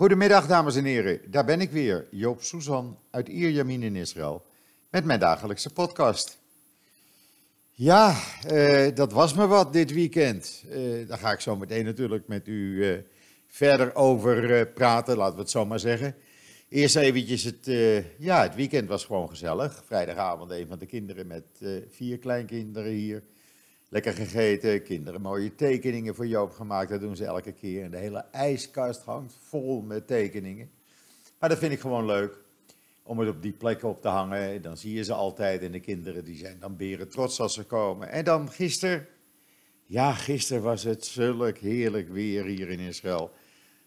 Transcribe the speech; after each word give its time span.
Goedemiddag, 0.00 0.46
dames 0.46 0.76
en 0.76 0.84
heren. 0.84 1.20
Daar 1.30 1.44
ben 1.44 1.60
ik 1.60 1.70
weer, 1.70 2.06
Joop 2.10 2.42
Suzan 2.42 2.98
uit 3.10 3.28
Ierjamin 3.28 3.82
in 3.82 3.96
Israël, 3.96 4.44
met 4.90 5.04
mijn 5.04 5.20
dagelijkse 5.20 5.70
podcast. 5.70 6.38
Ja, 7.70 8.16
eh, 8.46 8.94
dat 8.94 9.12
was 9.12 9.34
me 9.34 9.46
wat 9.46 9.72
dit 9.72 9.92
weekend. 9.92 10.64
Eh, 10.70 11.08
daar 11.08 11.18
ga 11.18 11.32
ik 11.32 11.40
zo 11.40 11.56
meteen 11.56 11.84
natuurlijk 11.84 12.28
met 12.28 12.48
u 12.48 12.84
eh, 12.84 12.98
verder 13.46 13.94
over 13.94 14.66
praten, 14.66 15.16
laten 15.16 15.34
we 15.34 15.40
het 15.40 15.50
zo 15.50 15.66
maar 15.66 15.80
zeggen. 15.80 16.14
Eerst 16.68 16.96
eventjes 16.96 17.44
het, 17.44 17.70
ja, 18.18 18.42
het 18.42 18.54
weekend 18.54 18.88
was 18.88 19.04
gewoon 19.04 19.28
gezellig. 19.28 19.82
Vrijdagavond 19.86 20.50
een 20.50 20.66
van 20.66 20.78
de 20.78 20.86
kinderen 20.86 21.26
met 21.26 21.44
vier 21.90 22.18
kleinkinderen 22.18 22.92
hier. 22.92 23.22
Lekker 23.92 24.12
gegeten, 24.12 24.82
kinderen 24.82 25.20
mooie 25.20 25.54
tekeningen 25.54 26.14
voor 26.14 26.26
Joop 26.26 26.50
gemaakt. 26.50 26.90
Dat 26.90 27.00
doen 27.00 27.16
ze 27.16 27.24
elke 27.24 27.52
keer. 27.52 27.84
En 27.84 27.90
de 27.90 27.96
hele 27.96 28.24
ijskast 28.30 29.02
hangt 29.02 29.36
vol 29.48 29.82
met 29.82 30.06
tekeningen. 30.06 30.70
Maar 31.38 31.48
dat 31.48 31.58
vind 31.58 31.72
ik 31.72 31.80
gewoon 31.80 32.06
leuk. 32.06 32.38
Om 33.02 33.18
het 33.18 33.28
op 33.28 33.42
die 33.42 33.52
plek 33.52 33.82
op 33.82 34.02
te 34.02 34.08
hangen. 34.08 34.62
Dan 34.62 34.76
zie 34.76 34.94
je 34.94 35.04
ze 35.04 35.12
altijd. 35.12 35.62
En 35.62 35.72
de 35.72 35.80
kinderen 35.80 36.24
die 36.24 36.36
zijn 36.36 36.58
dan 36.58 36.76
beren 36.76 37.08
trots 37.08 37.40
als 37.40 37.54
ze 37.54 37.64
komen. 37.64 38.08
En 38.08 38.24
dan 38.24 38.50
gisteren. 38.50 39.06
Ja, 39.84 40.12
gisteren 40.12 40.62
was 40.62 40.82
het 40.82 41.04
zulk 41.04 41.56
heerlijk 41.56 42.08
weer 42.08 42.44
hier 42.44 42.68
in 42.68 42.80
Israël. 42.80 43.30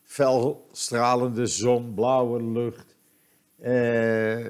Fel 0.01 0.67
stralende 0.71 1.45
zon, 1.45 1.93
blauwe 1.93 2.43
lucht. 2.43 2.95
Eh, 3.59 4.45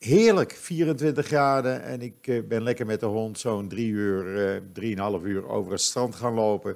heerlijk, 0.00 0.52
24 0.52 1.26
graden. 1.26 1.82
En 1.82 2.02
ik 2.02 2.26
eh, 2.26 2.42
ben 2.48 2.62
lekker 2.62 2.86
met 2.86 3.00
de 3.00 3.06
hond 3.06 3.38
zo'n 3.38 3.68
drie 3.68 3.88
uur, 3.88 4.48
eh, 4.48 4.60
drieënhalf 4.72 5.22
uur 5.22 5.48
over 5.48 5.72
het 5.72 5.80
strand 5.80 6.14
gaan 6.14 6.34
lopen. 6.34 6.70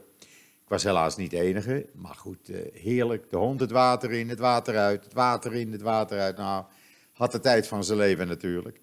Ik 0.62 0.70
was 0.70 0.82
helaas 0.82 1.16
niet 1.16 1.30
de 1.30 1.40
enige, 1.40 1.86
maar 1.92 2.14
goed, 2.14 2.48
eh, 2.48 2.60
heerlijk. 2.72 3.30
De 3.30 3.36
hond 3.36 3.60
het 3.60 3.70
water 3.70 4.12
in, 4.12 4.28
het 4.28 4.38
water 4.38 4.76
uit, 4.76 5.04
het 5.04 5.12
water 5.12 5.54
in, 5.54 5.72
het 5.72 5.82
water 5.82 6.18
uit. 6.18 6.36
Nou, 6.36 6.64
had 7.12 7.32
de 7.32 7.40
tijd 7.40 7.66
van 7.66 7.84
zijn 7.84 7.98
leven 7.98 8.28
natuurlijk. 8.28 8.80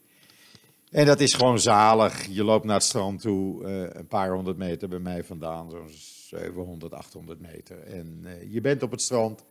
En 0.91 1.05
dat 1.05 1.19
is 1.19 1.33
gewoon 1.33 1.59
zalig. 1.59 2.25
Je 2.25 2.43
loopt 2.43 2.65
naar 2.65 2.75
het 2.75 2.83
strand 2.83 3.21
toe, 3.21 3.65
een 3.93 4.07
paar 4.07 4.31
honderd 4.31 4.57
meter 4.57 4.89
bij 4.89 4.99
mij 4.99 5.23
vandaan, 5.23 5.69
zo'n 5.69 5.89
700, 5.89 6.93
800 6.93 7.41
meter. 7.41 7.79
En 7.79 8.25
je 8.49 8.61
bent 8.61 8.83
op 8.83 8.91
het 8.91 9.01
strand 9.01 9.43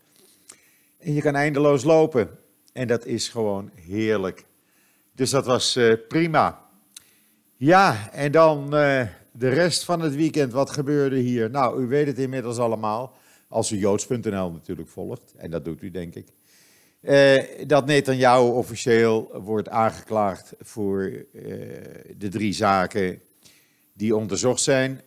en 0.99 1.13
je 1.13 1.21
kan 1.21 1.35
eindeloos 1.35 1.85
lopen. 1.85 2.39
En 2.73 2.87
dat 2.87 3.07
is 3.07 3.29
gewoon 3.29 3.71
heerlijk. 3.75 4.45
Dus 5.21 5.31
dat 5.31 5.47
was 5.47 5.77
eh, 5.77 5.93
prima. 6.09 6.67
Ja, 7.57 8.11
en 8.13 8.33
dan 8.33 8.77
eh, 8.77 9.07
de 9.33 9.49
rest 9.49 9.85
van 9.85 10.01
het 10.01 10.15
weekend, 10.15 10.53
wat 10.53 10.71
gebeurde 10.71 11.17
hier? 11.17 11.51
Nou, 11.51 11.83
u 11.83 11.87
weet 11.87 12.07
het 12.07 12.19
inmiddels 12.19 12.59
allemaal, 12.59 13.17
als 13.49 13.71
u 13.71 13.77
joods.nl 13.77 14.51
natuurlijk 14.51 14.89
volgt, 14.89 15.35
en 15.37 15.51
dat 15.51 15.65
doet 15.65 15.83
u 15.83 15.91
denk 15.91 16.15
ik. 16.15 16.27
Eh, 17.01 17.67
dat 17.67 17.87
Netanyahu 17.87 18.51
officieel 18.51 19.31
wordt 19.43 19.69
aangeklaagd 19.69 20.53
voor 20.61 21.27
de 22.17 22.29
drie 22.29 22.53
zaken 22.53 23.21
die 23.93 24.17
onderzocht 24.17 24.63
zijn. 24.63 25.01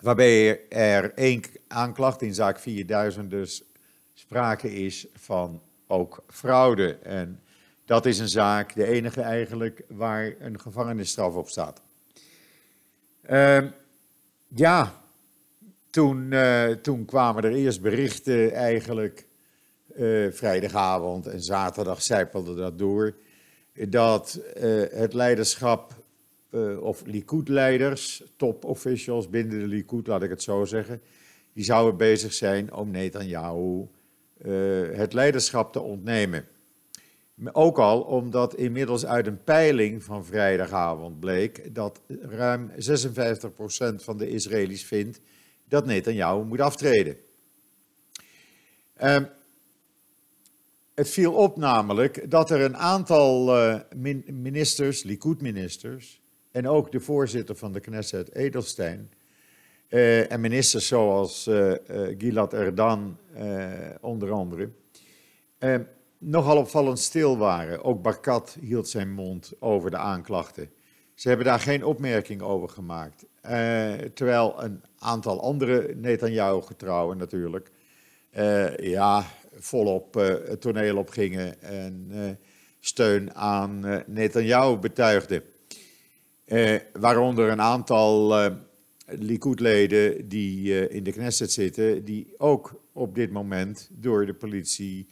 Waarbij 0.00 0.68
er 0.68 1.12
één 1.14 1.42
aanklacht 1.68 2.22
in 2.22 2.34
zaak 2.34 2.58
4000 2.58 3.30
dus 3.30 3.62
sprake 4.14 4.74
is 4.74 5.06
van 5.14 5.62
ook 5.86 6.24
fraude. 6.28 6.98
En 7.02 7.40
dat 7.84 8.06
is 8.06 8.18
een 8.18 8.28
zaak, 8.28 8.74
de 8.74 8.86
enige 8.86 9.20
eigenlijk, 9.20 9.84
waar 9.88 10.34
een 10.38 10.60
gevangenisstraf 10.60 11.34
op 11.34 11.48
staat. 11.48 11.82
Ehm, 13.22 13.68
ja, 14.48 15.02
toen, 15.90 16.32
eh, 16.32 16.70
toen 16.70 17.04
kwamen 17.04 17.44
er 17.44 17.52
eerst 17.52 17.80
berichten 17.80 18.52
eigenlijk, 18.52 19.26
eh, 19.94 20.26
vrijdagavond 20.30 21.26
en 21.26 21.42
zaterdag 21.42 22.02
zijpelde 22.02 22.54
dat 22.54 22.78
door, 22.78 23.14
dat 23.88 24.40
eh, 24.54 24.82
het 24.90 25.14
leiderschap, 25.14 26.02
of 26.80 27.02
Likud-leiders, 27.04 28.22
top-officials 28.36 29.28
binnen 29.28 29.58
de 29.58 29.66
Likud, 29.66 30.06
laat 30.06 30.22
ik 30.22 30.30
het 30.30 30.42
zo 30.42 30.64
zeggen, 30.64 31.00
die 31.52 31.64
zouden 31.64 31.96
bezig 31.96 32.32
zijn 32.32 32.74
om 32.74 32.90
Netanyahu 32.90 33.88
het 34.92 35.12
leiderschap 35.12 35.72
te 35.72 35.80
ontnemen. 35.80 36.46
Ook 37.52 37.78
al 37.78 38.00
omdat 38.00 38.54
inmiddels 38.54 39.06
uit 39.06 39.26
een 39.26 39.44
peiling 39.44 40.02
van 40.02 40.24
vrijdagavond 40.24 41.20
bleek 41.20 41.74
dat 41.74 42.00
ruim 42.20 42.70
56% 42.70 42.74
van 43.96 44.18
de 44.18 44.28
Israëli's 44.28 44.84
vindt 44.84 45.20
dat 45.68 45.86
Netanyahu 45.86 46.44
moet 46.44 46.60
aftreden. 46.60 47.16
Ehm, 48.96 49.24
het 50.94 51.08
viel 51.08 51.32
op 51.32 51.56
namelijk 51.56 52.30
dat 52.30 52.50
er 52.50 52.60
een 52.60 52.76
aantal 52.76 53.56
eh, 53.56 53.80
min- 53.96 54.24
ministers, 54.26 55.02
Likud-ministers, 55.02 56.20
en 56.50 56.68
ook 56.68 56.92
de 56.92 57.00
voorzitter 57.00 57.56
van 57.56 57.72
de 57.72 57.80
Knesset, 57.80 58.34
Edelstein, 58.34 59.10
eh, 59.88 60.32
en 60.32 60.40
ministers 60.40 60.86
zoals 60.86 61.46
eh, 61.46 61.72
Gilad 62.18 62.52
Erdan 62.52 63.18
onder 64.00 64.30
andere, 64.30 64.70
eh, 65.58 65.76
nogal 66.24 66.56
opvallend 66.56 66.98
stil 66.98 67.38
waren. 67.38 67.84
Ook 67.84 68.02
Barkat 68.02 68.56
hield 68.60 68.88
zijn 68.88 69.12
mond 69.12 69.52
over 69.58 69.90
de 69.90 69.96
aanklachten. 69.96 70.70
Ze 71.14 71.28
hebben 71.28 71.46
daar 71.46 71.60
geen 71.60 71.84
opmerking 71.84 72.42
over 72.42 72.68
gemaakt. 72.68 73.26
Eh, 73.40 73.92
terwijl 73.92 74.62
een 74.62 74.82
aantal 74.98 75.42
andere 75.42 75.94
Netanyahu-getrouwen 75.94 77.16
natuurlijk, 77.16 77.70
eh, 78.30 78.76
ja, 78.76 79.24
volop 79.56 80.16
eh, 80.16 80.26
het 80.26 80.60
toneel 80.60 80.96
opgingen 80.96 81.62
en 81.62 82.06
eh, 82.10 82.20
steun 82.80 83.34
aan 83.34 83.86
eh, 83.86 83.98
Netanyahu 84.06 84.76
betuigden. 84.76 85.42
Waaronder 86.92 87.50
een 87.50 87.60
aantal 87.60 88.34
Likud-leden 89.06 90.28
die 90.28 90.88
in 90.88 91.02
de 91.02 91.12
Knesset 91.12 91.52
zitten, 91.52 92.04
die 92.04 92.34
ook 92.38 92.80
op 92.92 93.14
dit 93.14 93.30
moment 93.30 93.88
door 93.92 94.26
de 94.26 94.34
politie 94.34 95.08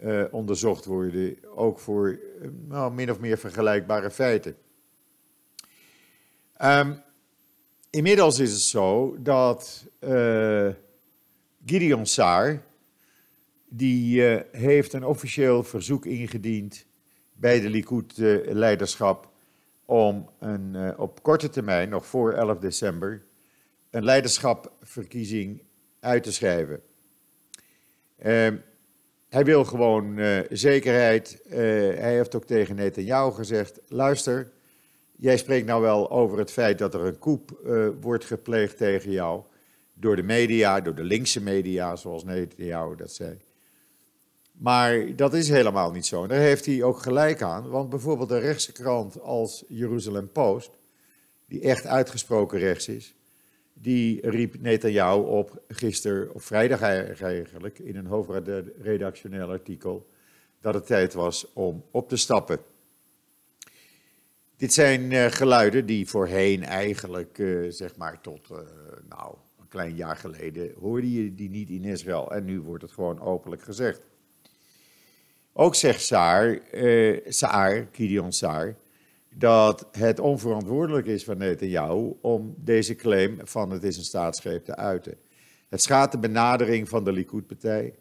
eh, 0.00 0.24
onderzocht 0.30 0.84
worden, 0.84 1.36
ook 1.54 1.78
voor 1.78 2.08
eh, 2.40 2.48
nou, 2.68 2.92
min 2.92 3.10
of 3.10 3.18
meer 3.20 3.38
vergelijkbare 3.38 4.10
feiten. 4.10 4.56
Ehm, 6.56 6.94
inmiddels 7.90 8.38
is 8.38 8.52
het 8.52 8.60
zo 8.60 9.16
dat 9.18 9.86
eh, 9.98 10.68
Gideon 11.66 12.06
Saar, 12.06 12.62
die 13.68 14.22
heeft 14.52 14.92
een 14.92 15.04
officieel 15.04 15.62
verzoek 15.62 16.06
ingediend 16.06 16.86
bij 17.32 17.60
de 17.60 17.68
Likud-leiderschap 17.70 19.30
om 19.84 20.30
een, 20.38 20.98
op 20.98 21.22
korte 21.22 21.48
termijn, 21.48 21.88
nog 21.88 22.06
voor 22.06 22.32
11 22.32 22.58
december, 22.58 23.24
een 23.90 24.04
leiderschapverkiezing 24.04 25.62
uit 26.00 26.22
te 26.22 26.32
schrijven. 26.32 26.82
Ehm, 28.18 28.56
hij 29.32 29.44
wil 29.44 29.64
gewoon 29.64 30.18
eh, 30.18 30.38
zekerheid. 30.50 31.42
Eh, 31.42 31.58
hij 31.98 32.14
heeft 32.14 32.34
ook 32.34 32.44
tegen 32.44 32.76
Netanyahu 32.76 33.32
gezegd: 33.32 33.80
luister, 33.88 34.50
jij 35.16 35.36
spreekt 35.36 35.66
nou 35.66 35.82
wel 35.82 36.10
over 36.10 36.38
het 36.38 36.52
feit 36.52 36.78
dat 36.78 36.94
er 36.94 37.00
een 37.00 37.18
coup 37.18 37.60
eh, 37.66 37.88
wordt 38.00 38.24
gepleegd 38.24 38.76
tegen 38.76 39.10
jou 39.10 39.42
door 39.94 40.16
de 40.16 40.22
media, 40.22 40.80
door 40.80 40.94
de 40.94 41.04
linkse 41.04 41.42
media, 41.42 41.96
zoals 41.96 42.24
Netanyahu 42.24 42.96
dat 42.96 43.12
zei. 43.12 43.38
Maar 44.52 45.16
dat 45.16 45.34
is 45.34 45.48
helemaal 45.48 45.90
niet 45.90 46.06
zo. 46.06 46.22
En 46.22 46.28
daar 46.28 46.38
heeft 46.38 46.66
hij 46.66 46.82
ook 46.82 46.98
gelijk 46.98 47.42
aan, 47.42 47.68
want 47.68 47.88
bijvoorbeeld 47.88 48.30
een 48.30 48.40
rechtse 48.40 48.72
krant 48.72 49.20
als 49.20 49.64
Jerusalem 49.68 50.32
Post, 50.32 50.70
die 51.46 51.60
echt 51.60 51.86
uitgesproken 51.86 52.58
rechts 52.58 52.88
is, 52.88 53.14
die 53.72 54.30
riep 54.30 54.60
Netanyahu 54.60 55.20
op 55.20 55.62
gisteren, 55.68 56.34
of 56.34 56.44
vrijdag 56.44 56.80
eigenlijk, 56.80 57.78
in 57.78 57.96
een 57.96 58.06
hoofdredactioneel 58.06 59.48
artikel, 59.48 60.06
dat 60.60 60.74
het 60.74 60.86
tijd 60.86 61.14
was 61.14 61.52
om 61.52 61.84
op 61.90 62.08
te 62.08 62.16
stappen. 62.16 62.58
Dit 64.56 64.72
zijn 64.72 65.12
eh, 65.12 65.26
geluiden 65.26 65.86
die 65.86 66.08
voorheen 66.08 66.64
eigenlijk, 66.64 67.38
eh, 67.38 67.48
zeg 67.68 67.96
maar 67.96 68.20
tot, 68.20 68.50
eh, 68.50 68.58
nou, 69.08 69.34
een 69.60 69.68
klein 69.68 69.94
jaar 69.94 70.16
geleden, 70.16 70.72
hoorde 70.80 71.12
je 71.12 71.34
die 71.34 71.50
niet 71.50 71.70
in 71.70 71.84
Israël. 71.84 72.32
En 72.32 72.44
nu 72.44 72.60
wordt 72.60 72.82
het 72.82 72.92
gewoon 72.92 73.20
openlijk 73.20 73.62
gezegd. 73.62 74.00
Ook 75.52 75.74
zegt 75.74 76.02
Saar, 76.02 76.58
Saar, 77.28 77.88
Gideon 77.92 78.32
Saar, 78.32 78.76
dat 79.34 79.88
het 79.92 80.20
onverantwoordelijk 80.20 81.06
is 81.06 81.24
van 81.24 81.38
Netanyahu 81.38 82.12
om 82.20 82.54
deze 82.58 82.94
claim 82.94 83.38
van 83.42 83.70
het 83.70 83.82
is 83.82 83.96
een 83.96 84.04
staatsgreep 84.04 84.64
te 84.64 84.76
uiten. 84.76 85.16
Het 85.68 85.82
schaadt 85.82 86.12
de 86.12 86.18
benadering 86.18 86.88
van 86.88 87.04
de 87.04 87.12
Likud-partij. 87.12 87.94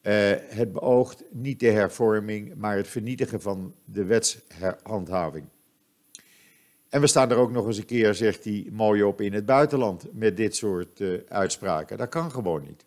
Eh, 0.00 0.32
het 0.48 0.72
beoogt 0.72 1.24
niet 1.30 1.60
de 1.60 1.70
hervorming, 1.70 2.54
maar 2.54 2.76
het 2.76 2.88
vernietigen 2.88 3.40
van 3.40 3.74
de 3.84 4.04
wetshandhaving. 4.04 5.44
En 6.88 7.00
we 7.00 7.06
staan 7.06 7.30
er 7.30 7.36
ook 7.36 7.50
nog 7.50 7.66
eens 7.66 7.78
een 7.78 7.84
keer, 7.84 8.14
zegt 8.14 8.44
hij, 8.44 8.68
mooi 8.70 9.02
op 9.02 9.20
in 9.20 9.32
het 9.32 9.46
buitenland 9.46 10.06
met 10.12 10.36
dit 10.36 10.56
soort 10.56 11.00
eh, 11.00 11.08
uitspraken. 11.28 11.98
Dat 11.98 12.08
kan 12.08 12.30
gewoon 12.30 12.62
niet. 12.62 12.84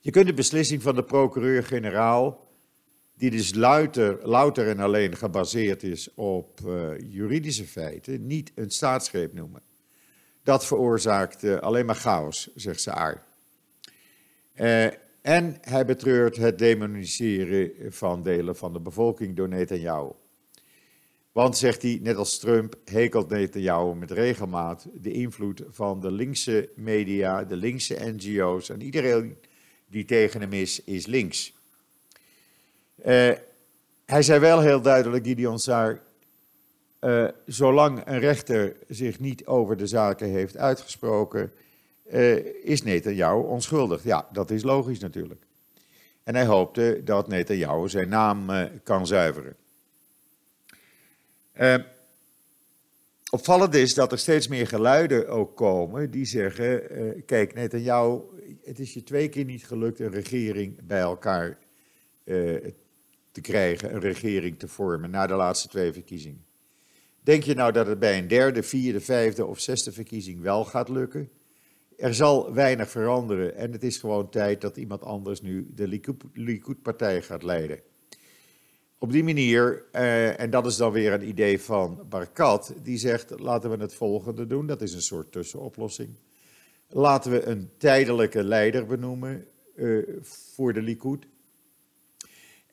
Je 0.00 0.10
kunt 0.10 0.26
de 0.26 0.34
beslissing 0.34 0.82
van 0.82 0.94
de 0.94 1.02
procureur-generaal, 1.02 2.46
die 3.14 3.30
dus 3.30 3.54
louter, 3.54 4.18
louter 4.22 4.68
en 4.68 4.78
alleen 4.78 5.16
gebaseerd 5.16 5.82
is 5.82 6.14
op 6.14 6.60
uh, 6.66 6.98
juridische 6.98 7.66
feiten, 7.66 8.26
niet 8.26 8.52
een 8.54 8.70
staatsgreep 8.70 9.32
noemen. 9.32 9.62
Dat 10.42 10.66
veroorzaakt 10.66 11.44
uh, 11.44 11.56
alleen 11.56 11.86
maar 11.86 11.94
chaos, 11.94 12.50
zegt 12.54 12.80
Saar. 12.80 13.24
Uh, 14.56 14.84
en 15.20 15.56
hij 15.60 15.84
betreurt 15.84 16.36
het 16.36 16.58
demoniseren 16.58 17.92
van 17.92 18.22
delen 18.22 18.56
van 18.56 18.72
de 18.72 18.80
bevolking 18.80 19.36
door 19.36 19.48
Netanyahu. 19.48 20.10
Want, 21.32 21.56
zegt 21.56 21.82
hij, 21.82 21.98
net 22.02 22.16
als 22.16 22.38
Trump, 22.38 22.74
hekelt 22.84 23.28
Netanyahu 23.28 23.94
met 23.94 24.10
regelmaat 24.10 24.88
de 24.94 25.12
invloed 25.12 25.62
van 25.68 26.00
de 26.00 26.10
linkse 26.10 26.70
media, 26.76 27.44
de 27.44 27.56
linkse 27.56 27.96
NGO's 28.00 28.68
en 28.68 28.82
iedereen 28.82 29.36
die 29.88 30.04
tegen 30.04 30.40
hem 30.40 30.52
is, 30.52 30.84
is 30.84 31.06
links. 31.06 31.54
Uh, 33.04 33.32
hij 34.04 34.22
zei 34.22 34.40
wel 34.40 34.60
heel 34.60 34.80
duidelijk, 34.80 35.26
Gideon 35.26 35.58
Saar, 35.58 36.00
uh, 37.00 37.28
zolang 37.46 38.06
een 38.06 38.18
rechter 38.18 38.76
zich 38.88 39.20
niet 39.20 39.46
over 39.46 39.76
de 39.76 39.86
zaken 39.86 40.28
heeft 40.28 40.56
uitgesproken, 40.56 41.52
uh, 42.12 42.64
is 42.64 42.82
Netanyahu 42.82 43.42
onschuldig. 43.42 44.04
Ja, 44.04 44.28
dat 44.32 44.50
is 44.50 44.62
logisch 44.62 44.98
natuurlijk. 44.98 45.42
En 46.22 46.34
hij 46.34 46.46
hoopte 46.46 47.00
dat 47.04 47.28
Netanyahu 47.28 47.88
zijn 47.88 48.08
naam 48.08 48.68
kan 48.82 49.06
zuiveren. 49.06 49.56
Opvallend 53.30 53.74
is 53.74 53.94
dat 53.94 54.12
er 54.12 54.18
steeds 54.18 54.48
meer 54.48 54.66
geluiden 54.66 55.28
ook 55.28 55.56
komen 55.56 56.10
die 56.10 56.24
zeggen: 56.24 56.82
kijk, 57.26 57.54
net 57.54 57.74
aan 57.74 57.82
jou, 57.82 58.22
het 58.62 58.78
is 58.78 58.94
je 58.94 59.02
twee 59.02 59.28
keer 59.28 59.44
niet 59.44 59.66
gelukt 59.66 60.00
een 60.00 60.10
regering 60.10 60.86
bij 60.86 61.00
elkaar 61.00 61.58
uh, 62.24 62.56
te 63.34 63.40
krijgen, 63.40 63.94
een 63.94 64.00
regering 64.00 64.58
te 64.58 64.68
vormen 64.68 65.10
na 65.10 65.26
de 65.26 65.34
laatste 65.34 65.68
twee 65.68 65.92
verkiezingen. 65.92 66.44
Denk 67.20 67.42
je 67.42 67.54
nou 67.54 67.72
dat 67.72 67.86
het 67.86 67.98
bij 67.98 68.18
een 68.18 68.28
derde, 68.28 68.62
vierde, 68.62 69.00
vijfde 69.00 69.46
of 69.46 69.60
zesde 69.60 69.92
verkiezing 69.92 70.40
wel 70.40 70.64
gaat 70.64 70.88
lukken? 70.88 71.30
Er 71.96 72.14
zal 72.14 72.52
weinig 72.52 72.90
veranderen 72.90 73.56
en 73.56 73.72
het 73.72 73.82
is 73.82 73.98
gewoon 73.98 74.30
tijd 74.30 74.60
dat 74.60 74.76
iemand 74.76 75.02
anders 75.02 75.40
nu 75.40 75.66
de 75.74 76.00
Likud-partij 76.32 77.22
gaat 77.22 77.42
leiden. 77.42 77.80
Op 78.98 79.12
die 79.12 79.24
manier, 79.24 79.84
uh, 79.92 80.40
en 80.40 80.50
dat 80.50 80.66
is 80.66 80.76
dan 80.76 80.92
weer 80.92 81.12
een 81.12 81.28
idee 81.28 81.60
van 81.60 82.06
Barkat, 82.08 82.74
die 82.82 82.98
zegt: 82.98 83.40
laten 83.40 83.70
we 83.70 83.76
het 83.76 83.94
volgende 83.94 84.46
doen. 84.46 84.66
Dat 84.66 84.82
is 84.82 84.94
een 84.94 85.02
soort 85.02 85.32
tussenoplossing. 85.32 86.14
Laten 86.88 87.30
we 87.30 87.42
een 87.42 87.70
tijdelijke 87.76 88.44
leider 88.44 88.86
benoemen 88.86 89.46
uh, 89.76 90.20
voor 90.22 90.72
de 90.72 90.82
Likud. 90.82 91.26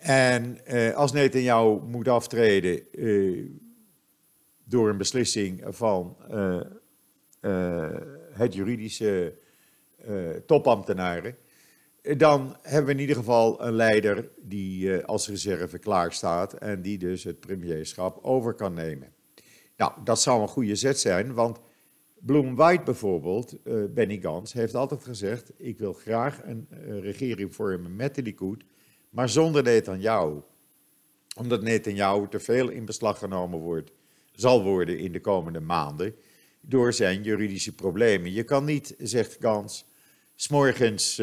En 0.01 0.57
uh, 0.67 0.95
als 0.95 1.11
Netanyahu 1.11 1.79
moet 1.79 2.07
aftreden 2.07 2.81
door 4.63 4.89
een 4.89 4.97
beslissing 4.97 5.63
van 5.67 6.17
het 8.33 8.53
juridische 8.53 9.35
topambtenaren 10.45 11.35
dan 12.01 12.57
hebben 12.61 12.85
we 12.85 12.91
in 12.91 12.99
ieder 12.99 13.15
geval 13.15 13.63
een 13.63 13.73
leider 13.73 14.29
die 14.41 14.95
als 14.95 15.27
reserve 15.27 15.77
klaar 15.77 16.13
staat 16.13 16.53
en 16.53 16.81
die 16.81 16.97
dus 16.97 17.23
het 17.23 17.39
premierschap 17.39 18.23
over 18.23 18.53
kan 18.53 18.73
nemen. 18.73 19.13
Nou, 19.77 19.91
dat 20.03 20.21
zou 20.21 20.41
een 20.41 20.47
goede 20.47 20.75
zet 20.75 20.99
zijn, 20.99 21.33
want 21.33 21.59
Bloem 22.19 22.55
White 22.55 22.83
bijvoorbeeld, 22.83 23.57
Benny 23.93 24.19
Gans, 24.21 24.53
heeft 24.53 24.75
altijd 24.75 25.03
gezegd: 25.03 25.51
ik 25.57 25.77
wil 25.77 25.93
graag 25.93 26.41
een 26.43 26.67
regering 27.01 27.55
vormen 27.55 27.95
met 27.95 28.15
de 28.15 28.21
Likud, 28.21 28.63
maar 29.11 29.29
zonder 29.29 29.63
Netanyahu. 29.63 30.41
Omdat 31.37 31.61
Netanyahu 31.61 32.27
te 32.27 32.39
veel 32.39 32.69
in 32.69 32.85
beslag 32.85 33.17
genomen 33.17 33.59
wordt, 33.59 33.91
zal 34.31 34.63
worden 34.63 34.97
in 34.97 35.11
de 35.11 35.21
komende 35.21 35.59
maanden 35.59 36.15
door 36.61 36.93
zijn 36.93 37.23
juridische 37.23 37.75
problemen. 37.75 38.31
Je 38.33 38.43
kan 38.43 38.65
niet, 38.65 38.95
zegt 38.97 39.37
Gans, 39.39 39.85
s'morgens 40.35 41.15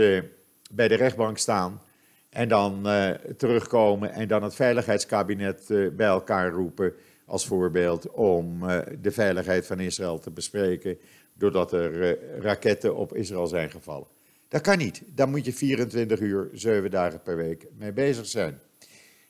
bij 0.70 0.88
de 0.88 0.94
rechtbank 0.94 1.38
staan 1.38 1.82
en 2.31 2.49
dan 2.49 2.87
uh, 2.87 3.11
terugkomen 3.37 4.12
en 4.12 4.29
dan 4.29 4.43
het 4.43 4.55
veiligheidskabinet 4.55 5.70
uh, 5.70 5.91
bij 5.91 6.06
elkaar 6.06 6.50
roepen 6.50 6.94
als 7.26 7.46
voorbeeld 7.46 8.11
om 8.11 8.62
uh, 8.62 8.79
de 9.00 9.11
veiligheid 9.11 9.67
van 9.67 9.81
Israël 9.81 10.19
te 10.19 10.31
bespreken 10.31 10.99
doordat 11.34 11.73
er 11.73 12.19
raketten 12.41 12.96
op 12.96 13.14
Israël 13.14 13.46
zijn 13.46 13.70
gevallen. 13.70 14.18
Dat 14.49 14.61
kan 14.61 14.79
niet. 14.79 15.03
Daar 15.06 15.29
moet 15.29 15.45
je 15.45 15.53
24 15.53 16.21
uur, 16.21 16.50
7 16.53 16.91
dagen 16.91 17.23
per 17.23 17.37
week 17.37 17.67
mee 17.77 17.93
bezig 17.93 18.27
zijn. 18.27 18.61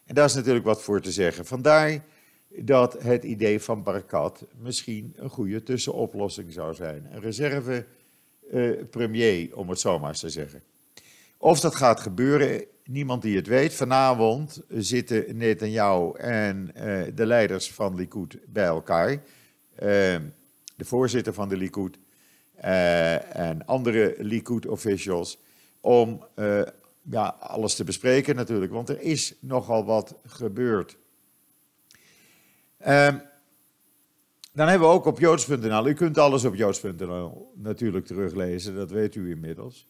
En 0.05 0.15
daar 0.15 0.25
is 0.25 0.35
natuurlijk 0.35 0.65
wat 0.65 0.83
voor 0.83 1.01
te 1.01 1.13
zeggen. 1.13 1.47
Vandaar 1.47 2.05
dat 2.49 3.03
het 3.03 3.25
idee 3.25 3.61
van 3.61 3.83
Barakat 3.83 4.47
misschien 4.59 5.13
een 5.17 5.31
goede 5.31 5.63
tussenoplossing 5.63 6.53
zou 6.53 6.75
zijn. 6.75 7.09
Een 7.13 7.21
reserve 7.21 7.87
premier, 8.91 9.57
om 9.57 9.69
het 9.69 9.81
zo 9.81 9.99
maar 9.99 10.09
eens 10.09 10.21
te 10.21 10.31
zeggen. 10.31 10.63
Of 11.37 11.61
dat 11.61 11.75
gaat 11.75 12.01
gebeuren, 12.01 12.65
niemand 12.85 13.23
die 13.23 13.37
het 13.37 13.47
weet. 13.47 13.75
Vanavond 13.75 14.63
zitten 14.69 15.37
Netanyahu 15.37 16.13
en 16.17 16.71
uh, 16.77 17.03
de 17.15 17.27
leiders 17.27 17.73
van 17.73 17.95
Likud 17.95 18.39
bij 18.47 18.65
elkaar. 18.65 19.11
Uh, 19.11 19.21
de 20.77 20.85
voorzitter 20.85 21.33
van 21.33 21.49
de 21.49 21.57
Likud 21.57 21.99
en 22.61 23.67
andere 23.67 24.15
Likud-officials. 24.19 25.39
Om 25.81 26.25
ja, 27.11 27.37
alles 27.41 27.75
te 27.75 27.85
bespreken 27.85 28.37
natuurlijk, 28.37 28.73
want 28.73 28.89
er 28.89 29.01
is 29.01 29.35
nogal 29.41 29.85
wat 29.85 30.15
gebeurd. 30.27 30.97
Ehm, 32.79 33.19
dan 34.53 34.69
hebben 34.69 34.89
we 34.89 34.95
ook 34.95 35.05
op 35.05 35.19
joods.nl, 35.19 35.89
u 35.89 35.95
kunt 35.95 36.19
alles 36.19 36.45
op 36.45 36.55
joods.nl 36.55 37.53
natuurlijk 37.55 38.07
teruglezen, 38.07 38.75
dat 38.75 38.91
weet 38.91 39.15
u 39.15 39.31
inmiddels. 39.31 39.87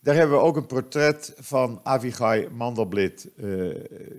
Daar 0.00 0.14
hebben 0.14 0.36
we 0.36 0.42
ook 0.42 0.56
een 0.56 0.66
portret 0.66 1.34
van 1.36 1.80
Avigai 1.82 2.48
Mandelblit 2.48 3.30
uh, 3.36 3.74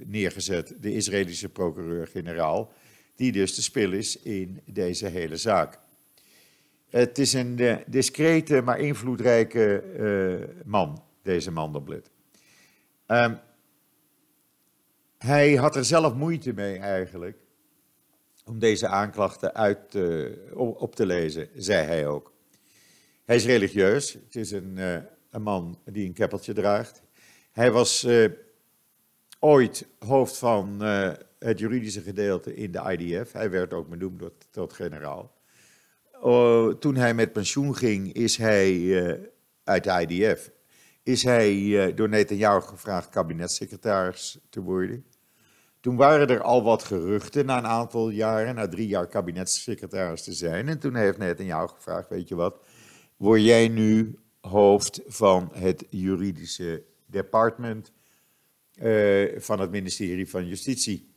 neergezet, 0.06 0.76
de 0.80 0.94
Israëlische 0.94 1.50
procureur-generaal, 1.50 2.72
die 3.16 3.32
dus 3.32 3.56
de 3.56 3.62
spil 3.62 3.92
is 3.92 4.20
in 4.22 4.62
deze 4.66 5.08
hele 5.08 5.38
zaak. 5.38 5.80
Het 6.90 7.18
is 7.18 7.34
een 7.34 7.58
uh, 7.60 7.78
discrete, 7.88 8.62
maar 8.62 8.80
invloedrijke 8.80 9.84
uh, 10.00 10.66
man, 10.66 11.04
deze 11.22 11.52
Mandelblit. 11.52 12.12
Um, 13.08 13.40
hij 15.18 15.56
had 15.56 15.76
er 15.76 15.86
zelf 15.86 16.14
moeite 16.14 16.54
mee 16.54 16.78
eigenlijk 16.78 17.38
om 18.46 18.60
deze 18.60 18.88
aanklachten 18.88 19.54
uit, 19.56 19.98
op 20.56 20.96
te 20.96 21.06
lezen, 21.06 21.50
zei 21.56 21.86
hij 21.86 22.08
ook. 22.08 22.34
Hij 23.26 23.36
is 23.36 23.46
religieus, 23.46 24.14
het 24.14 24.36
is 24.36 24.52
een 24.52 24.78
een 25.30 25.42
man 25.42 25.80
die 25.86 26.06
een 26.06 26.14
keppeltje 26.14 26.54
draagt. 26.54 27.02
Hij 27.52 27.72
was 27.72 28.08
ooit 29.40 29.88
hoofd 30.00 30.38
van 30.38 30.82
het 31.40 31.60
juridische 31.60 32.02
gedeelte 32.02 32.56
in 32.56 32.72
de 32.72 32.98
IDF. 32.98 33.32
Hij 33.32 33.50
werd 33.50 33.74
ook 33.74 33.90
benoemd 33.90 34.24
tot 34.52 34.74
generaal. 34.74 35.39
Uh, 36.26 36.68
toen 36.68 36.96
hij 36.96 37.14
met 37.14 37.34
pensioen 37.34 37.76
ging, 37.76 38.14
is 38.14 38.38
hij 38.38 39.02
eh, 39.04 39.20
uit 39.64 39.84
de 39.84 40.06
IDF. 40.08 40.52
Is 41.04 41.24
hij 41.24 41.94
door 41.94 42.10
Netanyahu 42.10 42.62
gevraagd 42.62 43.10
kabinetssecretaris 43.10 44.40
te 44.50 44.62
worden. 44.62 45.06
Toen 45.80 45.96
waren 45.96 46.28
er 46.28 46.42
al 46.42 46.64
wat 46.64 46.84
geruchten 46.84 47.46
na 47.46 47.58
een 47.58 47.66
aantal 47.66 48.10
jaren, 48.10 48.56
na 48.56 48.68
drie 48.68 48.88
jaar 48.88 49.08
kabinetssecretaris 49.08 50.24
te 50.24 50.34
zijn. 50.34 50.68
En 50.68 50.80
toen 50.80 50.96
heeft 50.96 51.18
Netanyahu 51.18 51.68
gevraagd, 51.68 52.10
weet 52.10 52.28
je 52.28 52.36
wat, 52.36 52.60
word 53.18 53.42
jij 53.44 53.68
nu 53.68 54.20
hoofd 54.42 55.02
van 55.08 55.50
het 55.54 55.86
juridische 55.90 56.84
department 57.06 57.92
uh, 58.82 59.40
van 59.40 59.60
het 59.60 59.72
ministerie 59.72 60.30
van 60.30 60.48
Justitie. 60.48 61.09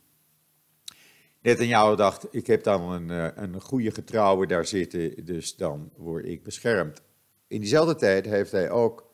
Netanyahu 1.43 1.95
dacht, 1.95 2.27
ik 2.31 2.47
heb 2.47 2.63
dan 2.63 2.91
een, 2.91 3.09
eh, 3.09 3.43
een 3.43 3.61
goede 3.61 3.91
getrouwe 3.91 4.47
daar 4.47 4.65
zitten, 4.65 5.25
dus 5.25 5.55
dan 5.55 5.91
word 5.95 6.25
ik 6.25 6.43
beschermd. 6.43 7.01
In 7.47 7.59
diezelfde 7.59 7.95
tijd 7.95 8.25
heeft 8.25 8.51
hij 8.51 8.69
ook 8.69 9.11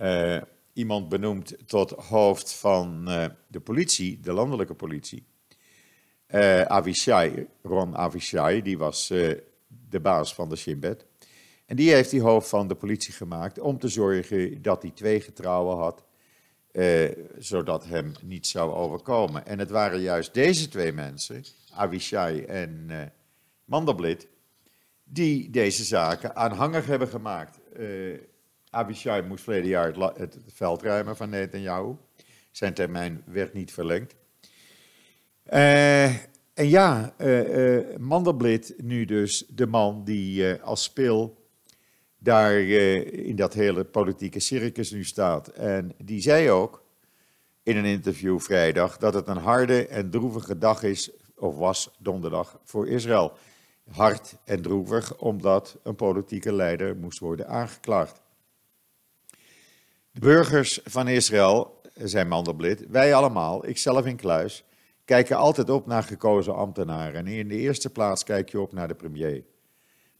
uh, 0.00 0.42
iemand 0.72 1.08
benoemd 1.08 1.54
tot 1.66 1.90
hoofd 1.90 2.52
van 2.52 3.04
uh, 3.08 3.24
de 3.46 3.60
politie, 3.60 4.20
de 4.20 4.32
landelijke 4.32 4.74
politie. 4.74 5.26
Avishai, 6.66 7.46
Ron 7.62 7.96
Avishai, 7.96 8.62
die 8.62 8.78
was 8.78 9.06
de 9.88 10.00
baas 10.02 10.34
van 10.34 10.48
de 10.48 10.56
Shin 10.56 10.80
Bet. 10.80 11.06
En 11.66 11.76
die 11.76 11.92
heeft 11.92 12.10
hij 12.10 12.20
hoofd 12.20 12.48
van 12.48 12.68
de 12.68 12.74
politie 12.74 13.12
gemaakt 13.12 13.58
om 13.58 13.78
te 13.78 13.88
zorgen 13.88 14.62
dat 14.62 14.82
hij 14.82 14.90
twee 14.90 15.20
getrouwen 15.20 15.76
had, 15.76 16.04
eh, 16.72 17.10
zodat 17.38 17.84
hem 17.84 18.12
niets 18.22 18.50
zou 18.50 18.72
overkomen. 18.72 19.46
En 19.46 19.58
het 19.58 19.70
waren 19.70 20.00
juist 20.00 20.34
deze 20.34 20.68
twee 20.68 20.92
mensen, 20.92 21.44
Avishai 21.74 22.42
en 22.44 22.84
eh, 22.88 22.98
Mandelblit, 23.64 24.28
die 25.04 25.50
deze 25.50 25.84
zaken 25.84 26.36
aanhangig 26.36 26.86
hebben 26.86 27.08
gemaakt. 27.08 27.60
Eh, 27.76 27.86
Abishai 28.70 29.22
moest 29.22 29.44
verleden 29.44 29.68
jaar 29.68 29.92
het, 29.94 30.38
veld 30.46 30.82
ruimen 30.82 31.16
van 31.16 31.30
Netanyahu. 31.30 31.94
Zijn 32.50 32.74
termijn 32.74 33.22
werd 33.26 33.52
niet 33.52 33.72
verlengd. 33.72 34.14
Eh, 35.42 36.04
en 36.54 36.68
ja, 36.68 37.14
eh, 37.16 37.96
Mandelblit 37.98 38.74
nu 38.76 39.04
dus 39.04 39.44
de 39.48 39.66
man 39.66 40.04
die 40.04 40.54
als 40.54 40.82
spil 40.82 41.41
daar 42.22 42.54
eh, 42.54 43.26
in 43.28 43.36
dat 43.36 43.54
hele 43.54 43.84
politieke 43.84 44.40
circus 44.40 44.90
nu 44.90 45.04
staat. 45.04 45.48
En 45.48 45.92
die 46.04 46.20
zei 46.20 46.50
ook 46.50 46.82
in 47.62 47.76
een 47.76 47.84
interview 47.84 48.40
vrijdag 48.40 48.96
dat 48.96 49.14
het 49.14 49.28
een 49.28 49.36
harde 49.36 49.86
en 49.86 50.10
droevige 50.10 50.58
dag 50.58 50.82
is, 50.82 51.10
of 51.36 51.56
was 51.56 51.90
donderdag, 51.98 52.60
voor 52.64 52.88
Israël. 52.88 53.32
Hard 53.90 54.36
en 54.44 54.62
droevig 54.62 55.18
omdat 55.18 55.78
een 55.82 55.94
politieke 55.94 56.52
leider 56.52 56.96
moest 56.96 57.18
worden 57.18 57.48
aangeklaagd. 57.48 58.20
De 60.10 60.20
burgers 60.20 60.80
van 60.84 61.08
Israël, 61.08 61.80
zei 61.94 62.24
Mandelblit, 62.24 62.86
wij 62.88 63.14
allemaal, 63.14 63.66
ikzelf 63.66 64.06
in 64.06 64.16
kluis, 64.16 64.64
kijken 65.04 65.36
altijd 65.36 65.70
op 65.70 65.86
naar 65.86 66.02
gekozen 66.02 66.54
ambtenaren. 66.54 67.14
En 67.14 67.26
in 67.26 67.48
de 67.48 67.56
eerste 67.56 67.90
plaats 67.90 68.24
kijk 68.24 68.48
je 68.48 68.60
op 68.60 68.72
naar 68.72 68.88
de 68.88 68.94
premier. 68.94 69.44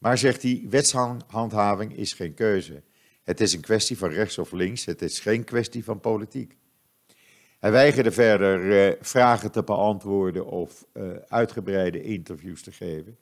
Maar 0.03 0.19
zegt 0.19 0.43
hij, 0.43 0.67
wetshandhaving 0.71 1.97
is 1.97 2.13
geen 2.13 2.35
keuze. 2.35 2.83
Het 3.23 3.41
is 3.41 3.53
een 3.53 3.61
kwestie 3.61 3.99
van 3.99 4.09
rechts 4.09 4.39
of 4.39 4.53
links, 4.53 4.85
het 4.85 5.03
is 5.03 5.21
geen 5.21 5.45
kwestie 5.45 5.85
van 5.85 6.01
politiek. 6.01 6.57
Hij 7.59 7.71
weigerde 7.71 8.11
verder 8.11 8.87
eh, 8.87 8.97
vragen 9.01 9.51
te 9.53 9.63
beantwoorden 9.63 10.47
of 10.47 10.87
eh, 10.93 11.11
uitgebreide 11.29 12.03
interviews 12.03 12.63
te 12.63 12.73
geven. 12.73 13.17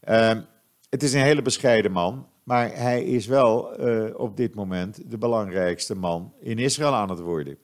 Ehm, 0.00 0.42
het 0.88 1.02
is 1.02 1.12
een 1.12 1.22
hele 1.22 1.42
bescheiden 1.42 1.92
man, 1.92 2.28
maar 2.42 2.76
hij 2.76 3.04
is 3.04 3.26
wel 3.26 3.76
eh, 3.76 4.18
op 4.18 4.36
dit 4.36 4.54
moment 4.54 5.10
de 5.10 5.18
belangrijkste 5.18 5.94
man 5.94 6.34
in 6.40 6.58
Israël 6.58 6.94
aan 6.94 7.10
het 7.10 7.20
worden. 7.20 7.58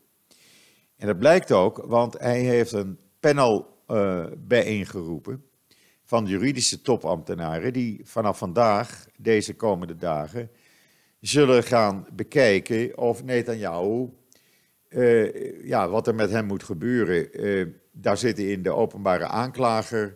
En 0.96 1.06
dat 1.06 1.18
blijkt 1.18 1.52
ook, 1.52 1.76
want 1.76 2.18
hij 2.18 2.40
heeft 2.40 2.72
een 2.72 2.98
panel 3.20 3.74
bijeengeroepen 4.38 5.44
van 6.06 6.26
juridische 6.26 6.82
topambtenaren 6.82 7.72
die 7.72 8.00
vanaf 8.04 8.38
vandaag, 8.38 9.06
deze 9.16 9.54
komende 9.54 9.96
dagen, 9.96 10.50
zullen 11.20 11.62
gaan 11.62 12.06
bekijken 12.12 12.98
of 12.98 13.24
Netanyahu, 13.24 14.08
eh, 14.88 15.64
ja, 15.66 15.88
wat 15.88 16.06
er 16.06 16.14
met 16.14 16.30
hem 16.30 16.44
moet 16.44 16.62
gebeuren. 16.62 17.32
Eh, 17.32 17.66
daar 17.92 18.18
zitten 18.18 18.48
in 18.50 18.62
de 18.62 18.70
openbare 18.70 19.26
aanklager 19.26 20.14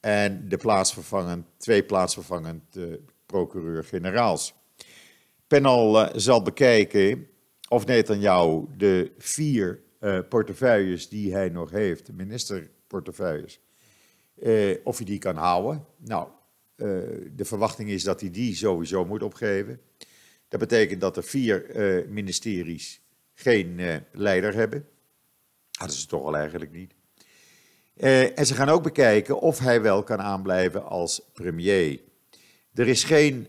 en 0.00 0.48
de 0.48 0.56
plaatsvervangend, 0.56 1.46
twee 1.56 1.84
plaatsvervangend 1.84 2.76
eh, 2.76 2.84
procureur-generaals. 3.26 4.54
Panel 5.46 6.18
zal 6.20 6.42
bekijken 6.42 7.26
of 7.68 7.86
Netanyahu 7.86 8.66
de 8.76 9.12
vier 9.18 9.80
portefeuilles 10.28 11.08
die 11.08 11.32
hij 11.32 11.48
nog 11.48 11.70
heeft, 11.70 12.12
ministerportefeuilles, 12.12 13.60
eh, 14.42 14.76
of 14.84 14.96
hij 14.96 15.06
die 15.06 15.18
kan 15.18 15.36
houden. 15.36 15.84
Nou, 15.96 16.28
eh, 16.76 16.86
de 17.36 17.44
verwachting 17.44 17.90
is 17.90 18.02
dat 18.02 18.20
hij 18.20 18.30
die 18.30 18.54
sowieso 18.54 19.04
moet 19.04 19.22
opgeven. 19.22 19.80
Dat 20.48 20.60
betekent 20.60 21.00
dat 21.00 21.16
er 21.16 21.24
vier 21.24 21.70
eh, 21.70 22.08
ministeries 22.08 23.00
geen 23.34 23.80
leider 24.12 24.54
hebben. 24.54 24.86
Hadden 25.72 25.96
ze 25.96 26.06
toch 26.06 26.24
al 26.24 26.36
eigenlijk 26.36 26.72
niet. 26.72 26.94
En 28.34 28.46
ze 28.46 28.54
gaan 28.54 28.68
ook 28.68 28.82
bekijken 28.82 29.40
of 29.40 29.58
hij 29.58 29.82
wel 29.82 30.02
kan 30.02 30.20
aanblijven 30.20 30.84
als 30.84 31.22
premier. 31.32 32.00
Er 32.74 32.88
is 32.88 33.04
geen 33.04 33.48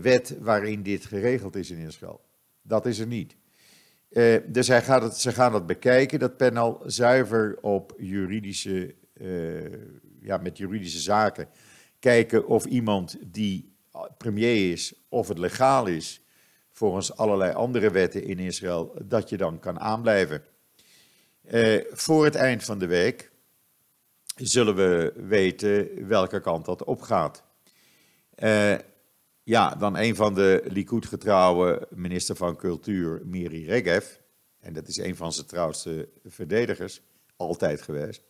wet 0.00 0.36
waarin 0.40 0.82
dit 0.82 1.04
geregeld 1.04 1.56
is 1.56 1.70
in 1.70 1.78
Israël. 1.78 2.20
Dat 2.62 2.86
is 2.86 2.98
er 2.98 3.06
niet. 3.06 3.36
Dus 4.46 4.68
hij 4.68 4.82
gaat 4.82 5.02
het, 5.02 5.16
ze 5.16 5.32
gaan 5.32 5.52
dat 5.52 5.66
bekijken, 5.66 6.18
dat 6.18 6.36
panel, 6.36 6.82
zuiver 6.84 7.58
op 7.60 7.94
juridische, 7.98 8.94
ja, 10.20 10.36
met 10.36 10.58
juridische 10.58 11.00
zaken. 11.00 11.48
Kijken 11.98 12.46
of 12.46 12.64
iemand 12.64 13.16
die 13.26 13.74
premier 14.18 14.72
is, 14.72 14.94
of 15.08 15.28
het 15.28 15.38
legaal 15.38 15.86
is, 15.86 16.20
volgens 16.72 17.16
allerlei 17.16 17.52
andere 17.52 17.90
wetten 17.90 18.24
in 18.24 18.38
Israël, 18.38 18.94
dat 19.04 19.28
je 19.28 19.36
dan 19.36 19.58
kan 19.58 19.80
aanblijven. 19.80 20.44
Eh, 21.46 21.80
voor 21.90 22.24
het 22.24 22.34
eind 22.34 22.64
van 22.64 22.78
de 22.78 22.86
week 22.86 23.30
zullen 24.36 24.74
we 24.74 25.12
weten 25.16 26.06
welke 26.08 26.40
kant 26.40 26.64
dat 26.64 26.84
opgaat. 26.84 27.42
Eh, 28.34 28.74
ja, 29.42 29.74
dan 29.74 29.96
een 29.96 30.16
van 30.16 30.34
de 30.34 30.62
Likud-getrouwe 30.64 31.88
minister 31.90 32.36
van 32.36 32.56
Cultuur, 32.56 33.22
Miri 33.24 33.66
Regev, 33.66 34.06
en 34.60 34.72
dat 34.72 34.88
is 34.88 34.96
een 34.96 35.16
van 35.16 35.32
zijn 35.32 35.46
trouwste 35.46 36.08
verdedigers, 36.24 37.02
altijd 37.36 37.82
geweest, 37.82 38.22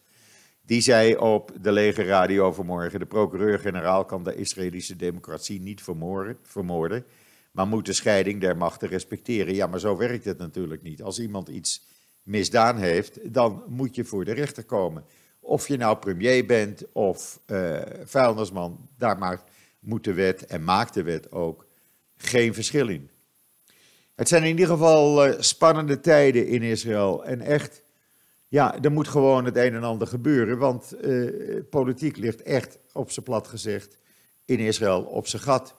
die 0.66 0.80
zei 0.80 1.16
op 1.16 1.52
de 1.60 1.72
lege 1.72 2.04
radio 2.04 2.52
vanmorgen, 2.52 2.98
de 2.98 3.06
procureur-generaal 3.06 4.04
kan 4.04 4.24
de 4.24 4.34
Israëlische 4.34 4.96
democratie 4.96 5.60
niet 5.60 5.82
vermoorden, 5.82 6.38
vermoorden, 6.42 7.04
maar 7.52 7.66
moet 7.66 7.86
de 7.86 7.92
scheiding 7.92 8.40
der 8.40 8.56
machten 8.56 8.88
respecteren. 8.88 9.54
Ja, 9.54 9.66
maar 9.66 9.80
zo 9.80 9.96
werkt 9.96 10.24
het 10.24 10.38
natuurlijk 10.38 10.82
niet. 10.82 11.02
Als 11.02 11.20
iemand 11.20 11.48
iets 11.48 11.86
misdaan 12.22 12.76
heeft, 12.76 13.32
dan 13.34 13.62
moet 13.66 13.94
je 13.94 14.04
voor 14.04 14.24
de 14.24 14.32
rechter 14.32 14.64
komen. 14.64 15.04
Of 15.40 15.68
je 15.68 15.76
nou 15.76 15.96
premier 15.96 16.46
bent 16.46 16.92
of 16.92 17.40
uh, 17.46 17.80
vuilnisman, 18.04 18.88
daar 18.98 19.18
maakt, 19.18 19.50
moet 19.80 20.04
de 20.04 20.14
wet 20.14 20.46
en 20.46 20.64
maakt 20.64 20.94
de 20.94 21.02
wet 21.02 21.32
ook 21.32 21.66
geen 22.16 22.54
verschil 22.54 22.88
in. 22.88 23.10
Het 24.14 24.28
zijn 24.28 24.42
in 24.42 24.48
ieder 24.48 24.66
geval 24.66 25.28
uh, 25.28 25.34
spannende 25.38 26.00
tijden 26.00 26.46
in 26.46 26.62
Israël. 26.62 27.24
En 27.24 27.40
echt, 27.40 27.82
ja, 28.48 28.82
er 28.82 28.92
moet 28.92 29.08
gewoon 29.08 29.44
het 29.44 29.56
een 29.56 29.74
en 29.74 29.82
ander 29.82 30.06
gebeuren. 30.06 30.58
Want 30.58 30.94
uh, 31.04 31.60
politiek 31.70 32.16
ligt 32.16 32.42
echt, 32.42 32.78
op 32.92 33.10
zijn 33.10 33.24
plat 33.24 33.48
gezegd, 33.48 33.98
in 34.44 34.58
Israël 34.58 35.02
op 35.02 35.26
zijn 35.26 35.42
gat. 35.42 35.74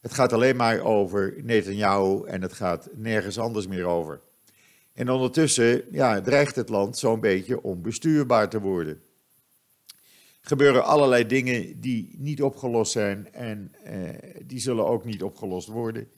Het 0.00 0.12
gaat 0.12 0.32
alleen 0.32 0.56
maar 0.56 0.80
over 0.80 1.34
Netanyahu 1.42 2.26
en 2.26 2.42
het 2.42 2.52
gaat 2.52 2.88
nergens 2.94 3.38
anders 3.38 3.66
meer 3.66 3.84
over. 3.84 4.20
En 4.92 5.10
ondertussen 5.10 5.82
ja, 5.90 6.20
dreigt 6.20 6.56
het 6.56 6.68
land 6.68 6.98
zo'n 6.98 7.20
beetje 7.20 7.62
onbestuurbaar 7.62 8.48
te 8.48 8.60
worden. 8.60 9.02
Gebeuren 10.40 10.84
allerlei 10.84 11.26
dingen 11.26 11.80
die 11.80 12.14
niet 12.18 12.42
opgelost 12.42 12.92
zijn 12.92 13.32
en 13.32 13.74
eh, 13.84 13.98
die 14.42 14.58
zullen 14.58 14.86
ook 14.86 15.04
niet 15.04 15.22
opgelost 15.22 15.68
worden. 15.68 16.08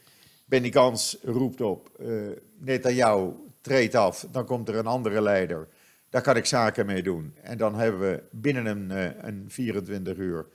Benny 0.45 0.73
Gans 0.73 1.19
roept 1.23 1.61
op, 1.61 1.90
uh, 2.00 2.31
Netanyahu 2.59 3.31
treedt 3.61 3.95
af, 3.95 4.26
dan 4.31 4.45
komt 4.45 4.69
er 4.69 4.76
een 4.76 4.87
andere 4.87 5.21
leider. 5.21 5.69
Daar 6.11 6.23
kan 6.23 6.37
ik 6.37 6.47
zaken 6.47 6.87
mee 6.87 7.03
doen. 7.03 7.35
En 7.43 7.59
dan 7.59 7.75
hebben 7.75 8.01
we 8.01 8.23
binnen 8.31 8.67
een, 8.67 8.91
uh, 8.91 9.25
een 9.25 9.45
24 9.49 10.17
uur 10.17 10.47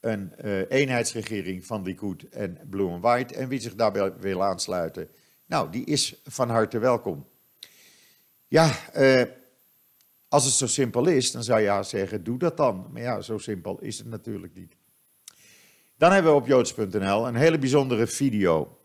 een 0.00 0.32
uh, 0.44 0.70
eenheidsregering 0.70 1.66
van 1.66 1.82
Likud 1.82 2.28
en 2.28 2.58
Blue 2.70 2.90
and 2.90 3.02
White. 3.02 3.34
En 3.34 3.48
wie 3.48 3.60
zich 3.60 3.74
daarbij 3.74 4.12
wil 4.20 4.44
aansluiten, 4.44 5.08
nou, 5.46 5.70
die 5.70 5.84
is 5.84 6.20
van 6.24 6.50
harte 6.50 6.78
welkom. 6.78 7.26
Ja, 8.48 8.76
uh, 8.96 9.22
als 10.28 10.44
het 10.44 10.54
zo 10.54 10.66
simpel 10.66 11.06
is, 11.06 11.32
dan 11.32 11.42
zou 11.42 11.60
je 11.60 11.82
zeggen, 11.82 12.24
doe 12.24 12.38
dat 12.38 12.56
dan. 12.56 12.88
Maar 12.92 13.02
ja, 13.02 13.20
zo 13.20 13.38
simpel 13.38 13.80
is 13.80 13.98
het 13.98 14.06
natuurlijk 14.06 14.54
niet. 14.54 14.76
Dan 15.96 16.12
hebben 16.12 16.32
we 16.32 16.38
op 16.38 16.46
joods.nl 16.46 17.26
een 17.26 17.34
hele 17.34 17.58
bijzondere 17.58 18.06
video 18.06 18.78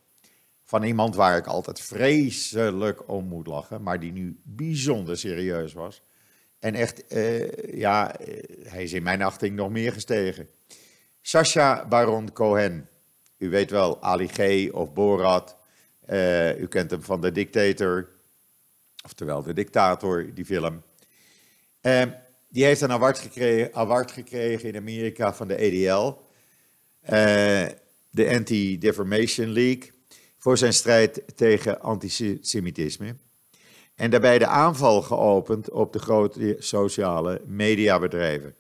van 0.63 0.84
iemand 0.84 1.16
waar 1.16 1.38
ik 1.38 1.48
altijd 1.48 1.82
vreselijk 1.82 3.10
om 3.10 3.25
moet 3.25 3.48
lachen, 3.48 3.82
maar 3.82 4.00
die 4.00 4.12
nu 4.12 4.40
bijzonder 4.44 5.18
serieus 5.18 5.74
was. 5.74 6.01
En 6.62 6.75
echt, 6.75 7.03
uh, 7.13 7.74
ja, 7.74 8.15
hij 8.63 8.84
is 8.84 8.94
in 8.94 9.03
mijn 9.03 9.22
achting 9.22 9.56
nog 9.56 9.70
meer 9.70 9.94
gestegen. 9.94 10.50
Sasha 11.22 11.86
Baron 11.88 12.34
Cohen. 12.34 12.89
U 13.38 13.50
weet 13.50 13.72
wel, 13.72 14.01
Ali 14.01 14.27
G. 14.27 14.70
of 14.74 14.94
Borat. 14.94 15.58
Uh, 16.10 16.60
u 16.60 16.68
kent 16.68 16.91
hem 16.91 17.01
van 17.03 17.22
The 17.22 17.32
Dictator. 17.32 18.10
Oftewel, 19.06 19.44
De 19.44 19.53
Dictator, 19.53 20.34
die 20.34 20.46
film. 20.46 20.84
Uh, 21.82 22.03
die 22.50 22.63
heeft 22.63 22.82
een 22.82 22.91
award 22.91 23.20
gekregen, 23.20 23.74
award 23.74 24.12
gekregen 24.12 24.70
in 24.70 24.75
Amerika 24.75 25.34
van 25.34 25.48
de 25.48 25.56
EDL. 25.56 26.13
De 28.10 28.30
Anti-Defamation 28.30 29.48
League. 29.48 29.91
Voor 30.38 30.58
zijn 30.58 30.74
strijd 30.74 31.24
tegen 31.36 31.82
antisemitisme. 31.82 33.15
En 34.01 34.10
daarbij 34.10 34.39
de 34.39 34.48
aanval 34.48 35.01
geopend 35.01 35.70
op 35.70 35.93
de 35.93 36.00
grote 36.00 36.55
sociale 36.60 37.41
mediabedrijven. 37.46 38.55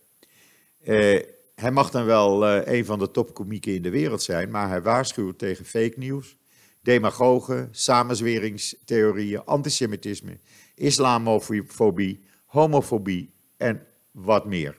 Uh, 0.83 1.19
hij 1.55 1.71
mag 1.71 1.91
dan 1.91 2.05
wel 2.05 2.47
uh, 2.47 2.65
een 2.65 2.85
van 2.85 2.99
de 2.99 3.11
topkomieken 3.11 3.73
in 3.73 3.81
de 3.81 3.89
wereld 3.89 4.21
zijn, 4.21 4.51
maar 4.51 4.69
hij 4.69 4.81
waarschuwt 4.81 5.37
tegen 5.37 5.65
fake 5.65 5.93
nieuws, 5.95 6.37
demagogen, 6.81 7.67
samenzweringstheorieën, 7.71 9.45
antisemitisme, 9.45 10.39
islamofobie, 10.75 12.23
homofobie 12.45 13.33
en 13.57 13.87
wat 14.11 14.45
meer. 14.45 14.77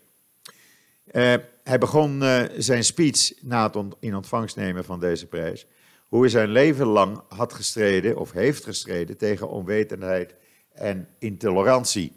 Uh, 1.13 1.35
hij 1.63 1.79
begon 1.79 2.23
zijn 2.57 2.85
speech 2.85 3.33
na 3.41 3.71
het 3.71 3.95
in 4.01 4.17
ontvangst 4.17 4.57
nemen 4.57 4.85
van 4.85 5.01
deze 5.01 5.27
prijs. 5.27 5.67
hoe 6.09 6.21
hij 6.21 6.31
zijn 6.31 6.49
leven 6.49 6.87
lang 6.87 7.23
had 7.29 7.53
gestreden 7.53 8.17
of 8.17 8.33
heeft 8.33 8.65
gestreden 8.65 9.17
tegen 9.17 9.49
onwetendheid 9.49 10.35
en 10.75 11.09
intolerantie. 11.19 12.13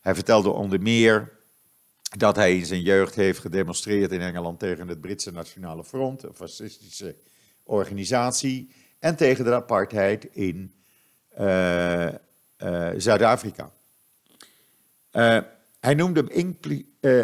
Hij 0.00 0.14
vertelde 0.14 0.50
onder 0.50 0.80
meer 0.80 1.32
dat 2.16 2.36
hij 2.36 2.56
in 2.56 2.66
zijn 2.66 2.82
jeugd 2.82 3.14
heeft 3.14 3.38
gedemonstreerd 3.38 4.12
in 4.12 4.20
Engeland 4.20 4.58
tegen 4.58 4.88
het 4.88 5.00
Britse 5.00 5.32
Nationale 5.32 5.84
Front, 5.84 6.22
een 6.22 6.34
fascistische 6.34 7.16
organisatie, 7.62 8.70
en 8.98 9.16
tegen 9.16 9.44
de 9.44 9.54
apartheid 9.54 10.24
in 10.32 10.74
uh, 11.40 12.06
uh, 12.06 12.90
Zuid-Afrika. 12.96 13.70
Uh, 15.12 15.38
hij 15.80 15.94
noemde 15.94 16.24
hem 16.32 16.56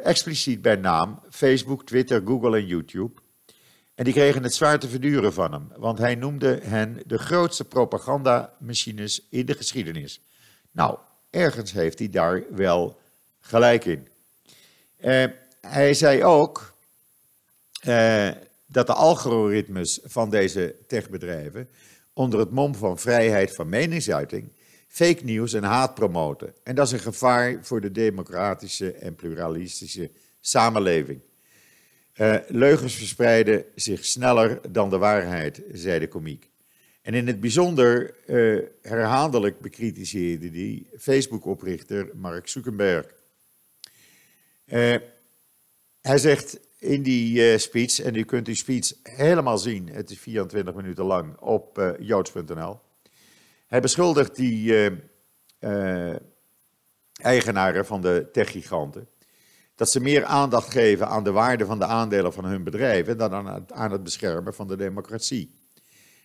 expliciet 0.02 0.62
bij 0.62 0.76
naam 0.76 1.20
Facebook, 1.30 1.84
Twitter, 1.84 2.22
Google 2.24 2.56
en 2.56 2.66
YouTube. 2.66 3.20
En 3.94 4.04
die 4.04 4.12
kregen 4.12 4.42
het 4.42 4.54
zwaar 4.54 4.78
te 4.78 4.88
verduren 4.88 5.32
van 5.32 5.52
hem, 5.52 5.68
want 5.76 5.98
hij 5.98 6.14
noemde 6.14 6.60
hen 6.62 7.02
de 7.06 7.18
grootste 7.18 7.64
propagandamachines 7.64 9.26
in 9.30 9.46
de 9.46 9.54
geschiedenis. 9.54 10.20
Nou, 10.76 10.98
ergens 11.30 11.72
heeft 11.72 11.98
hij 11.98 12.08
daar 12.08 12.42
wel 12.50 12.98
gelijk 13.40 13.84
in. 13.84 14.08
Uh, 15.00 15.24
hij 15.60 15.94
zei 15.94 16.24
ook 16.24 16.74
uh, 17.86 18.28
dat 18.66 18.86
de 18.86 18.92
algoritmes 18.92 20.00
van 20.04 20.30
deze 20.30 20.74
techbedrijven 20.86 21.68
onder 22.12 22.38
het 22.38 22.50
mom 22.50 22.74
van 22.74 22.98
vrijheid 22.98 23.54
van 23.54 23.68
meningsuiting 23.68 24.52
fake 24.88 25.24
news 25.24 25.52
en 25.52 25.62
haat 25.62 25.94
promoten. 25.94 26.54
En 26.62 26.74
dat 26.74 26.86
is 26.86 26.92
een 26.92 26.98
gevaar 26.98 27.58
voor 27.62 27.80
de 27.80 27.92
democratische 27.92 28.92
en 28.92 29.14
pluralistische 29.14 30.10
samenleving. 30.40 31.20
Uh, 32.14 32.36
leugens 32.46 32.94
verspreiden 32.94 33.64
zich 33.74 34.04
sneller 34.04 34.60
dan 34.72 34.90
de 34.90 34.98
waarheid, 34.98 35.62
zei 35.72 35.98
de 35.98 36.08
komiek. 36.08 36.50
En 37.06 37.14
in 37.14 37.26
het 37.26 37.40
bijzonder 37.40 38.14
uh, 38.26 38.62
herhaaldelijk 38.82 39.60
bekritiseerde 39.60 40.50
die 40.50 40.88
Facebook-oprichter 40.98 42.10
Mark 42.14 42.48
Zuckerberg. 42.48 43.06
Uh, 44.66 44.96
hij 46.00 46.18
zegt 46.18 46.58
in 46.78 47.02
die 47.02 47.52
uh, 47.52 47.58
speech, 47.58 48.00
en 48.00 48.14
u 48.14 48.24
kunt 48.24 48.46
die 48.46 48.54
speech 48.54 48.92
helemaal 49.02 49.58
zien, 49.58 49.88
het 49.88 50.10
is 50.10 50.18
24 50.18 50.74
minuten 50.74 51.04
lang, 51.04 51.38
op 51.38 51.94
joods.nl. 52.00 52.80
Hij 53.66 53.80
beschuldigt 53.80 54.36
die 54.36 54.90
eigenaren 57.22 57.86
van 57.86 58.00
de 58.00 58.28
techgiganten 58.32 59.08
dat 59.74 59.90
ze 59.90 60.00
meer 60.00 60.24
aandacht 60.24 60.70
geven 60.70 61.08
aan 61.08 61.24
de 61.24 61.32
waarde 61.32 61.66
van 61.66 61.78
de 61.78 61.84
aandelen 61.84 62.32
van 62.32 62.44
hun 62.44 62.64
bedrijven 62.64 63.18
dan 63.18 63.32
aan 63.32 63.46
het, 63.46 63.72
aan 63.72 63.92
het 63.92 64.02
beschermen 64.02 64.54
van 64.54 64.68
de 64.68 64.76
democratie. 64.76 65.65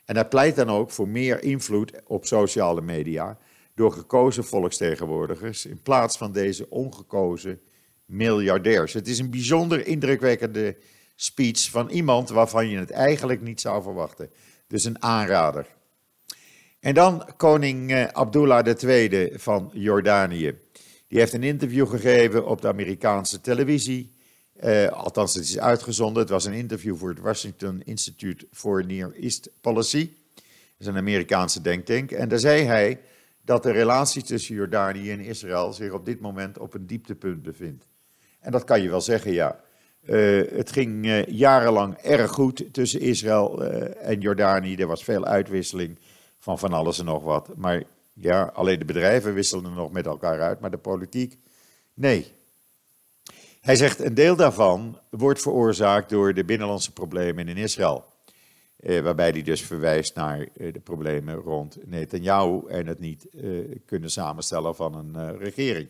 En 0.06 0.16
hij 0.16 0.28
pleit 0.28 0.56
dan 0.56 0.70
ook 0.70 0.92
voor 0.92 1.08
meer 1.08 1.44
invloed 1.44 1.92
op 2.06 2.26
sociale 2.26 2.82
media 2.82 3.38
door 3.76 3.92
gekozen 3.92 4.44
volksvertegenwoordigers 4.44 5.66
in 5.66 5.82
plaats 5.82 6.18
van 6.18 6.32
deze 6.32 6.70
ongekozen 6.70 7.62
miljardairs. 8.06 8.94
Het 8.94 9.08
is 9.08 9.20
een 9.20 9.30
bijzonder 9.30 9.88
indrukwekkende 9.88 10.78
speech 11.16 11.70
van 11.70 11.90
iemand 11.90 12.30
waarvan 12.30 12.70
je 12.70 12.78
het 12.78 12.92
eigenlijk 12.92 13.42
niet 13.42 13.62
zou 13.62 13.84
verwachten. 13.84 14.32
Dus 14.68 14.84
een 14.84 15.04
aanrader. 15.04 15.68
En 16.80 16.94
dan 16.94 17.34
koning 17.38 17.92
eh, 17.92 18.08
Abdullah 18.08 18.66
II 18.84 19.32
van 19.34 19.70
Jordanië. 19.74 20.60
Die 21.08 21.20
heeft 21.20 21.34
een 21.34 21.44
interview 21.44 21.88
gegeven 21.88 22.46
op 22.46 22.62
de 22.62 22.68
Amerikaanse 22.68 23.42
televisie. 23.42 24.12
Uh, 24.66 24.88
althans, 24.88 25.34
het 25.34 25.44
is 25.44 25.60
uitgezonden. 25.60 26.22
Het 26.22 26.32
was 26.32 26.46
een 26.46 26.54
interview 26.54 26.98
voor 26.98 27.10
het 27.10 27.20
Washington 27.20 27.82
Institute 27.86 28.48
for 28.52 28.86
Near 28.86 29.14
East 29.14 29.50
Policy. 29.62 30.10
Dat 30.36 30.44
is 30.78 30.86
een 30.88 30.98
Amerikaanse 30.98 31.62
denktank. 31.62 32.12
En 32.12 32.30
daar 32.30 32.40
zei 32.40 32.64
hij 32.64 33.00
dat 33.42 33.64
de 33.64 33.72
relatie 33.72 34.24
tussen 34.24 34.56
Jordanië 34.56 35.12
en 35.12 35.20
Israël 35.20 35.74
zich 35.74 35.92
op 35.92 36.06
dit 36.06 36.20
moment 36.20 36.58
op 36.58 36.74
een 36.74 36.88
dieptepunt 36.88 37.42
bevindt. 37.42 37.88
En 38.40 38.52
dat 38.52 38.64
kan 38.64 38.82
je 38.82 38.90
wel 38.90 39.02
zeggen, 39.02 39.32
ja. 39.32 39.60
Uh, 40.04 40.52
het 40.52 40.72
ging 40.72 41.06
uh, 41.06 41.26
jarenlang 41.26 41.98
erg 41.98 42.32
goed 42.32 42.64
tussen 42.72 43.00
Israël 43.00 43.64
en 43.94 44.20
Jordanië. 44.20 44.76
Er 44.76 44.88
was 44.88 45.04
veel 45.04 45.26
uitwisseling 45.26 46.00
van 46.40 46.60
van 46.60 46.74
alles 46.74 47.00
en 47.00 47.06
nog 47.06 47.24
wat. 47.24 47.56
Maar 47.56 47.84
ja, 48.14 48.52
alleen 48.54 48.80
de 48.80 48.86
bedrijven 48.86 49.34
wisselen 49.34 49.74
nog 49.74 49.92
met 49.92 50.06
elkaar 50.06 50.42
uit, 50.42 50.60
maar 50.60 50.72
de 50.72 50.78
politiek, 50.78 51.38
nee. 51.94 52.40
Hij 53.62 53.76
zegt, 53.76 54.00
een 54.00 54.14
deel 54.14 54.36
daarvan 54.36 55.00
wordt 55.10 55.42
veroorzaakt 55.42 56.10
door 56.10 56.34
de 56.34 56.46
binnenlandse 56.46 56.92
problemen 56.92 57.48
in 57.48 57.58
Israël. 57.58 58.06
Eh, 58.76 59.02
waarbij 59.02 59.30
hij 59.30 59.42
dus 59.42 59.62
verwijst 59.62 60.16
naar 60.16 60.40
eh, 60.40 60.74
de 60.74 60.80
problemen 60.80 61.36
rond 61.36 61.78
Netanyahu 61.86 62.68
en 62.68 62.88
het 62.88 63.00
niet 63.00 63.30
eh, 63.30 63.50
kunnen 63.86 64.12
samenstellen 64.12 64.76
van 64.76 64.96
een 64.96 65.14
uh, 65.16 65.40
regering. 65.40 65.90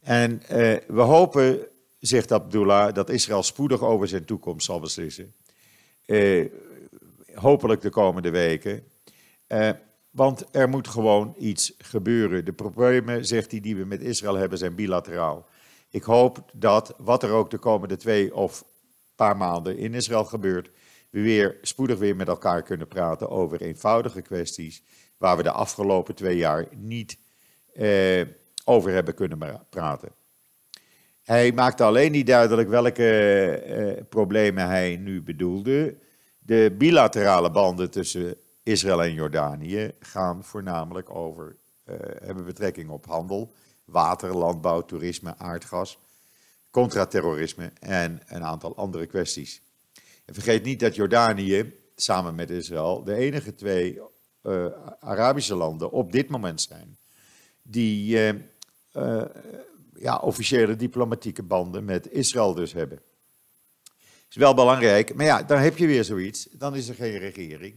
En 0.00 0.42
eh, 0.42 0.76
we 0.86 1.00
hopen, 1.00 1.66
zegt 1.98 2.32
Abdullah, 2.32 2.94
dat 2.94 3.10
Israël 3.10 3.42
spoedig 3.42 3.82
over 3.82 4.08
zijn 4.08 4.24
toekomst 4.24 4.66
zal 4.66 4.80
beslissen. 4.80 5.34
Eh, 6.04 6.46
hopelijk 7.34 7.80
de 7.80 7.90
komende 7.90 8.30
weken. 8.30 8.84
Want 10.10 10.44
er 10.50 10.68
moet 10.68 10.88
gewoon 10.88 11.34
iets 11.38 11.74
gebeuren. 11.78 12.44
De 12.44 12.52
problemen, 12.52 13.26
zegt 13.26 13.50
hij, 13.50 13.60
die 13.60 13.76
we 13.76 13.84
met 13.84 14.02
Israël 14.02 14.34
hebben, 14.34 14.58
zijn 14.58 14.74
bilateraal. 14.74 15.46
Ik 15.92 16.02
hoop 16.02 16.50
dat, 16.52 16.94
wat 16.98 17.22
er 17.22 17.30
ook 17.30 17.50
de 17.50 17.58
komende 17.58 17.96
twee 17.96 18.34
of 18.34 18.64
paar 19.14 19.36
maanden 19.36 19.78
in 19.78 19.94
Israël 19.94 20.24
gebeurt, 20.24 20.70
we 21.10 21.20
weer 21.20 21.58
spoedig 21.62 21.98
weer 21.98 22.16
met 22.16 22.28
elkaar 22.28 22.62
kunnen 22.62 22.88
praten 22.88 23.30
over 23.30 23.60
eenvoudige 23.60 24.22
kwesties 24.22 24.82
waar 25.18 25.36
we 25.36 25.42
de 25.42 25.50
afgelopen 25.50 26.14
twee 26.14 26.36
jaar 26.36 26.68
niet 26.76 27.18
eh, 27.72 28.20
over 28.64 28.92
hebben 28.92 29.14
kunnen 29.14 29.60
praten. 29.68 30.08
Hij 31.22 31.52
maakte 31.52 31.84
alleen 31.84 32.12
niet 32.12 32.26
duidelijk 32.26 32.68
welke 32.68 33.08
eh, 33.48 34.02
problemen 34.08 34.66
hij 34.66 34.96
nu 34.96 35.22
bedoelde. 35.22 35.96
De 36.38 36.74
bilaterale 36.78 37.50
banden 37.50 37.90
tussen 37.90 38.36
Israël 38.62 39.02
en 39.02 39.12
Jordanië 39.12 39.92
gaan 39.98 40.44
voornamelijk 40.44 41.14
over, 41.14 41.56
uh, 41.86 41.96
hebben 42.22 42.44
betrekking 42.44 42.90
op 42.90 43.06
handel, 43.06 43.52
water, 43.92 44.36
landbouw, 44.36 44.84
toerisme, 44.84 45.34
aardgas, 45.38 45.98
contraterrorisme 46.70 47.72
en 47.80 48.22
een 48.26 48.44
aantal 48.44 48.76
andere 48.76 49.06
kwesties. 49.06 49.62
En 50.24 50.34
vergeet 50.34 50.64
niet 50.64 50.80
dat 50.80 50.94
Jordanië 50.94 51.74
samen 51.96 52.34
met 52.34 52.50
Israël 52.50 53.04
de 53.04 53.14
enige 53.14 53.54
twee 53.54 54.00
uh, 54.42 54.66
Arabische 55.00 55.54
landen 55.54 55.90
op 55.90 56.12
dit 56.12 56.28
moment 56.28 56.60
zijn 56.60 56.96
die 57.62 58.16
uh, 58.92 59.24
ja, 59.94 60.16
officiële 60.16 60.76
diplomatieke 60.76 61.42
banden 61.42 61.84
met 61.84 62.10
Israël 62.10 62.54
dus 62.54 62.72
hebben. 62.72 63.00
Is 64.28 64.36
wel 64.36 64.54
belangrijk, 64.54 65.14
maar 65.14 65.26
ja, 65.26 65.42
dan 65.42 65.58
heb 65.58 65.76
je 65.76 65.86
weer 65.86 66.04
zoiets. 66.04 66.48
Dan 66.52 66.76
is 66.76 66.88
er 66.88 66.94
geen 66.94 67.18
regering. 67.18 67.74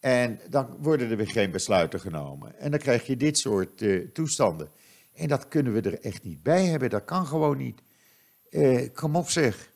En 0.00 0.40
dan 0.48 0.76
worden 0.78 1.10
er 1.10 1.16
weer 1.16 1.30
geen 1.30 1.50
besluiten 1.50 2.00
genomen. 2.00 2.58
En 2.58 2.70
dan 2.70 2.80
krijg 2.80 3.06
je 3.06 3.16
dit 3.16 3.38
soort 3.38 3.84
toestanden. 4.12 4.70
En 5.20 5.28
dat 5.28 5.48
kunnen 5.48 5.72
we 5.72 5.80
er 5.80 6.00
echt 6.00 6.22
niet 6.22 6.42
bij 6.42 6.64
hebben. 6.64 6.90
Dat 6.90 7.04
kan 7.04 7.26
gewoon 7.26 7.56
niet. 7.56 7.80
Uh, 8.50 8.88
kom 8.94 9.16
op 9.16 9.30
zeg. 9.30 9.72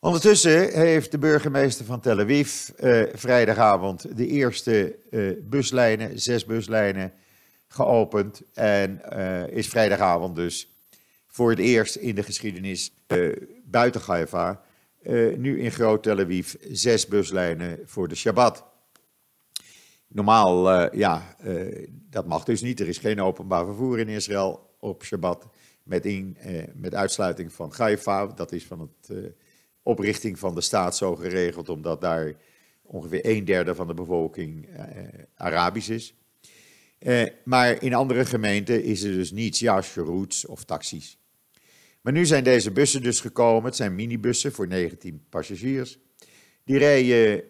Ondertussen 0.00 0.72
heeft 0.80 1.10
de 1.10 1.18
burgemeester 1.18 1.84
van 1.84 2.00
Tel 2.00 2.20
Aviv 2.20 2.68
uh, 2.80 3.02
vrijdagavond 3.12 4.16
de 4.16 4.26
eerste 4.26 4.96
buslijnen, 5.42 6.20
zes 6.20 6.44
buslijnen, 6.44 7.12
geopend. 7.68 8.42
En 8.54 9.02
is 9.50 9.68
vrijdagavond 9.68 10.36
dus 10.36 10.70
voor 11.26 11.50
het 11.50 11.58
eerst 11.58 11.96
in 11.96 12.14
de 12.14 12.22
geschiedenis 12.22 12.92
buiten 13.64 14.00
Haifa 14.00 14.62
nu 15.36 15.60
in 15.60 15.70
Groot 15.70 16.02
Tel 16.02 16.18
Aviv 16.18 16.54
zes 16.70 17.06
buslijnen 17.06 17.78
voor 17.84 18.08
de 18.08 18.14
Shabbat. 18.14 18.64
Normaal, 20.08 20.72
uh, 20.72 20.86
ja, 20.92 21.36
uh, 21.44 21.86
dat 22.10 22.26
mag 22.26 22.44
dus 22.44 22.60
niet. 22.60 22.80
Er 22.80 22.88
is 22.88 22.98
geen 22.98 23.20
openbaar 23.20 23.64
vervoer 23.64 23.98
in 23.98 24.08
Israël 24.08 24.76
op 24.80 25.04
Shabbat. 25.04 25.46
Met, 25.82 26.06
in, 26.06 26.36
uh, 26.46 26.62
met 26.74 26.94
uitsluiting 26.94 27.52
van 27.52 27.72
Haifa. 27.76 28.26
Dat 28.26 28.52
is 28.52 28.66
van 28.66 28.80
het 28.80 29.32
oprichting 29.82 30.38
van 30.38 30.54
de 30.54 30.60
staat 30.60 30.96
zo 30.96 31.16
geregeld, 31.16 31.68
omdat 31.68 32.00
daar 32.00 32.34
ongeveer 32.82 33.20
een 33.22 33.44
derde 33.44 33.74
van 33.74 33.86
de 33.86 33.94
bevolking 33.94 34.68
Arabisch 35.34 35.88
is. 35.88 36.14
maar 37.44 37.82
in 37.82 37.94
andere 37.94 38.24
gemeenten 38.24 38.82
is 38.82 39.02
er 39.02 39.12
dus 39.12 39.30
niets, 39.30 39.58
ja, 39.58 39.82
routes 39.94 40.46
of 40.46 40.64
taxis. 40.64 41.18
Maar 42.00 42.12
nu 42.12 42.26
zijn 42.26 42.44
deze 42.44 42.70
bussen 42.70 43.02
dus 43.02 43.20
gekomen. 43.20 43.64
Het 43.64 43.76
zijn 43.76 43.94
minibussen 43.94 44.52
voor 44.52 44.66
19 44.66 45.22
passagiers. 45.28 45.98
Die 46.64 46.78
rijden 46.78 47.44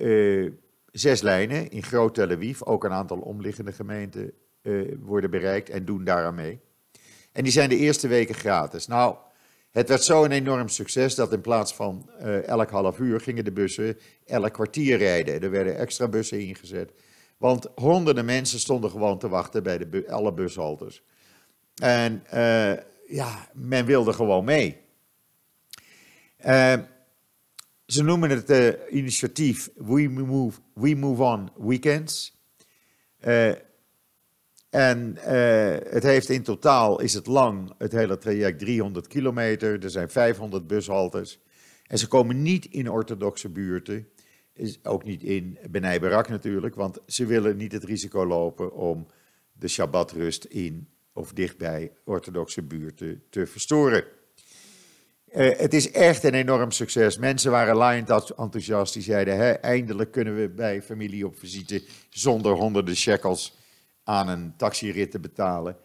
zes 0.99 1.21
lijnen 1.21 1.71
in 1.71 1.83
Groot 1.83 2.15
Tel 2.15 2.31
Aviv. 2.31 2.63
Ook 2.63 2.85
een 2.85 2.93
aantal 2.93 3.19
omliggende 3.19 3.73
gemeenten 3.73 4.33
uh, 4.63 4.95
worden 5.01 5.31
bereikt 5.31 5.71
en 5.71 5.85
doen 5.85 6.05
daaraan 6.05 6.35
mee. 6.35 6.61
En 7.33 7.43
die 7.43 7.53
zijn 7.53 7.69
de 7.69 7.77
eerste 7.77 8.09
weken 8.09 8.35
gratis. 8.35 8.87
Nou, 8.87 9.17
Het 9.71 9.89
werd 9.89 10.03
zo'n 10.03 10.31
enorm 10.31 10.69
succes 10.69 11.15
dat 11.15 11.33
in 11.33 11.41
plaats 11.41 11.75
van 11.75 12.11
uh, 12.21 12.47
elk 12.47 12.71
half 12.71 12.99
uur 12.99 13.21
gingen 13.21 13.45
de 13.45 13.53
bussen 13.53 13.99
elk 14.27 14.53
kwartier 14.53 14.99
rijden. 14.99 15.43
Er 15.43 15.51
werden 15.51 15.79
extra 15.79 16.09
bussen 16.09 16.41
ingezet. 16.41 16.93
Want 17.37 17.67
honderden 17.75 18.25
mensen 18.25 18.59
stonden 18.59 18.91
gewoon 18.91 19.19
te 19.19 19.29
wachten 19.29 19.63
bij 19.63 19.79
de 19.79 20.11
alle 20.11 20.33
bushaltes. 20.33 21.03
En 21.75 22.23
uh, 22.35 22.73
ja, 23.07 23.49
men 23.55 23.85
wilde 23.85 24.13
gewoon 24.13 24.45
mee. 24.45 24.77
Uh, 26.47 26.75
ze 27.89 28.03
noemen 28.03 28.31
het 28.31 28.51
uh, 28.51 28.69
initiatief 28.91 29.71
We 29.75 30.09
Move, 30.09 30.61
We 30.75 30.95
Move 30.95 31.23
On 31.23 31.51
Weekends. 31.57 32.37
En 34.71 35.17
uh, 35.17 35.77
het 35.91 36.03
heeft 36.03 36.29
in 36.29 36.43
totaal, 36.43 37.01
is 37.01 37.15
het 37.15 37.27
lang, 37.27 37.73
het 37.79 37.93
hele 37.93 38.19
traject 38.19 38.59
300 38.59 39.07
kilometer. 39.07 39.85
Er 39.85 39.91
zijn 39.91 40.11
500 40.11 40.67
bushaltes. 40.67 41.41
En 41.87 41.99
ze 41.99 42.09
komen 42.09 42.43
niet 42.43 42.67
in 42.67 42.91
orthodoxe 42.91 43.49
buurten. 43.49 44.09
Is 44.53 44.85
ook 44.85 45.05
niet 45.05 45.23
in 45.23 45.59
Benai 45.71 46.01
Barak 46.01 46.29
natuurlijk, 46.29 46.75
want 46.75 46.99
ze 47.07 47.27
willen 47.27 47.57
niet 47.57 47.73
het 47.73 47.85
risico 47.85 48.27
lopen 48.27 48.73
om 48.73 49.07
de 49.53 49.69
Shabbatrust 49.69 50.45
in 50.45 50.89
of 51.13 51.33
dichtbij 51.33 51.93
orthodoxe 52.05 52.63
buurten 52.63 53.23
te 53.31 53.47
verstoren. 53.47 54.05
Uh, 55.39 55.57
het 55.57 55.75
is 55.75 55.91
echt 55.91 56.25
een 56.25 56.35
enorm 56.35 56.71
succes. 56.71 57.19
Mensen 57.19 57.51
waren 57.51 57.77
laaiend 57.77 58.11
enthousiast. 58.11 58.93
Die 58.93 59.03
zeiden: 59.03 59.37
hè, 59.37 59.51
eindelijk 59.51 60.11
kunnen 60.11 60.37
we 60.37 60.49
bij 60.49 60.83
familie 60.83 61.27
op 61.27 61.39
visite 61.39 61.83
zonder 62.11 62.53
honderden 62.53 62.97
shekels 62.97 63.59
aan 64.05 64.29
een 64.29 64.55
taxirit 64.57 65.11
te 65.11 65.19
betalen. 65.19 65.77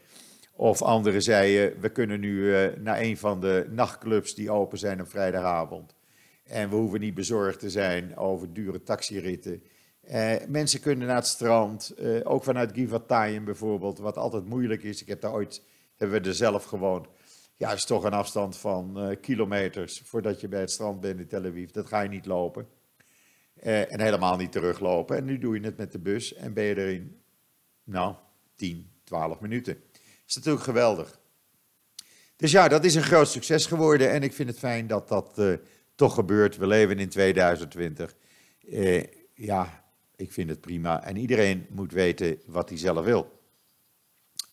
Of 0.56 0.82
anderen 0.82 1.22
zeiden, 1.22 1.80
we 1.80 1.90
kunnen 1.90 2.20
nu 2.20 2.32
uh, 2.32 2.68
naar 2.78 3.02
een 3.02 3.18
van 3.18 3.42
de 3.42 3.68
nachtclubs 3.70 4.36
die 4.36 4.52
open 4.52 4.78
zijn 4.78 5.02
op 5.02 5.10
vrijdagavond. 5.10 5.96
En 6.44 6.70
we 6.70 6.76
hoeven 6.76 7.00
niet 7.00 7.14
bezorgd 7.14 7.60
te 7.60 7.70
zijn 7.70 8.18
over 8.18 8.54
dure 8.54 8.84
taxiritten. 8.84 9.64
Uh, 10.12 10.34
mensen 10.48 10.80
kunnen 10.80 11.08
naar 11.08 11.16
het 11.16 11.28
strand, 11.28 11.94
ook 12.24 12.44
vanuit 12.44 12.72
Givatayim 12.74 13.46
bijvoorbeeld, 13.46 14.00
wat 14.00 14.18
altijd 14.18 14.46
moeilijk 14.46 14.84
is. 14.84 15.02
Ik 15.02 15.08
heb 15.08 15.22
daar 15.22 15.34
ooit, 15.34 15.62
hebben 15.98 16.22
we 16.22 16.28
er 16.28 16.36
zelf 16.36 16.64
gewoond. 16.64 17.08
Ja, 17.64 17.74
is 17.74 17.86
toch 17.86 18.04
een 18.04 18.14
afstand 18.14 18.58
van 18.58 19.18
kilometers 19.22 20.02
voordat 20.06 20.42
je 20.42 20.48
bij 20.48 20.60
het 20.60 20.72
strand 20.72 21.02
bent 21.02 21.20
in 21.20 21.28
Tel 21.28 21.46
Aviv. 21.46 21.70
Dat 21.70 21.88
ga 21.88 22.02
je 22.02 22.10
niet 22.10 22.26
lopen. 22.26 22.68
en 23.60 24.00
helemaal 24.00 24.38
niet 24.38 24.52
teruglopen. 24.52 25.18
En 25.18 25.26
nu 25.26 25.38
doe 25.38 25.56
je 25.56 25.66
het 25.66 25.78
met 25.78 25.92
de 25.92 26.00
bus 26.00 26.34
en 26.34 26.54
ben 26.54 26.64
je 26.64 26.76
er 26.76 26.90
in 26.90 27.22
nou, 27.84 28.16
10, 28.56 28.92
12 29.04 29.40
minuten. 29.40 29.74
Dat 29.74 30.02
is 30.28 30.36
natuurlijk 30.36 30.64
geweldig. 30.64 31.20
Dus 32.36 32.52
ja, 32.52 32.68
dat 32.68 32.84
is 32.84 32.96
een 32.96 33.04
groot 33.04 33.28
succes 33.28 33.66
geworden 33.66 34.12
en 34.12 34.24
ik 34.24 34.34
vind 34.34 34.50
het 34.50 34.60
fijn 34.60 34.88
dat 34.88 35.08
dat 35.08 35.40
uh, 35.40 35.54
toch 35.96 36.14
gebeurt. 36.14 36.58
We 36.58 36.68
leven 36.68 37.00
in 37.00 37.10
2020. 37.10 38.16
Uh, 38.62 38.98
eh, 38.98 39.08
ja, 39.34 39.84
ik 40.16 40.32
vind 40.32 40.50
het 40.50 40.62
prima. 40.62 41.04
En 41.04 41.18
iedereen 41.18 41.66
moet 41.70 41.92
weten 41.92 42.42
wat 42.46 42.70
hij 42.70 42.78
zelf 42.78 43.06
wil 43.06 43.40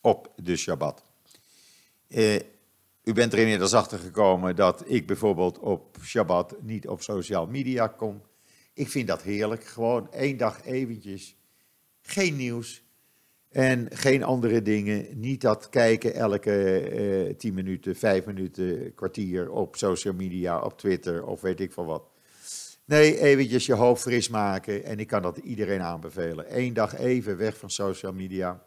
op 0.01 0.33
de 0.37 0.57
Shabbat. 0.57 1.05
U 3.05 3.13
bent 3.13 3.33
er 3.33 3.39
inmiddels 3.39 3.75
achter 3.75 3.99
gekomen 3.99 4.57
dat 4.57 4.83
ik 4.87 5.07
bijvoorbeeld 5.07 5.59
op 5.59 5.97
Shabbat 6.03 6.57
niet 6.63 6.89
op 6.89 7.03
social 7.03 7.47
media 7.47 7.87
kom. 7.87 8.23
Ik 8.75 8.89
vind 8.89 9.09
dat 9.09 9.23
heerlijk. 9.23 9.65
Gewoon 9.65 10.13
één 10.13 10.37
dag 10.37 10.65
eventjes. 10.65 11.37
Geen 12.01 12.37
nieuws, 12.37 12.83
en 13.51 13.87
geen 13.91 14.23
andere 14.23 14.63
dingen. 14.63 15.07
Niet 15.21 15.41
dat 15.41 15.69
kijken 15.69 16.15
elke 16.15 17.29
uh, 17.29 17.35
10 17.35 17.55
minuten, 17.55 17.97
5 17.97 18.25
minuten, 18.25 18.95
kwartier 18.95 19.51
op 19.51 19.77
social 19.77 20.15
media, 20.15 20.61
op 20.61 20.79
Twitter 20.79 21.25
of 21.25 21.41
weet 21.41 21.61
ik 21.61 21.73
veel 21.73 21.85
wat. 21.85 22.03
Nee, 22.85 23.21
eventjes 23.21 23.67
je 23.67 23.75
hoofd 23.75 24.03
fris 24.03 24.29
maken. 24.29 24.85
En 24.85 24.99
ik 24.99 25.07
kan 25.07 25.23
dat 25.23 25.37
iedereen 25.37 25.81
aanbevelen. 25.81 26.59
Eén 26.59 26.75
dag 26.75 26.97
even 26.97 27.37
weg 27.37 27.57
van 27.57 27.71
social 27.71 28.13
media. 28.13 28.63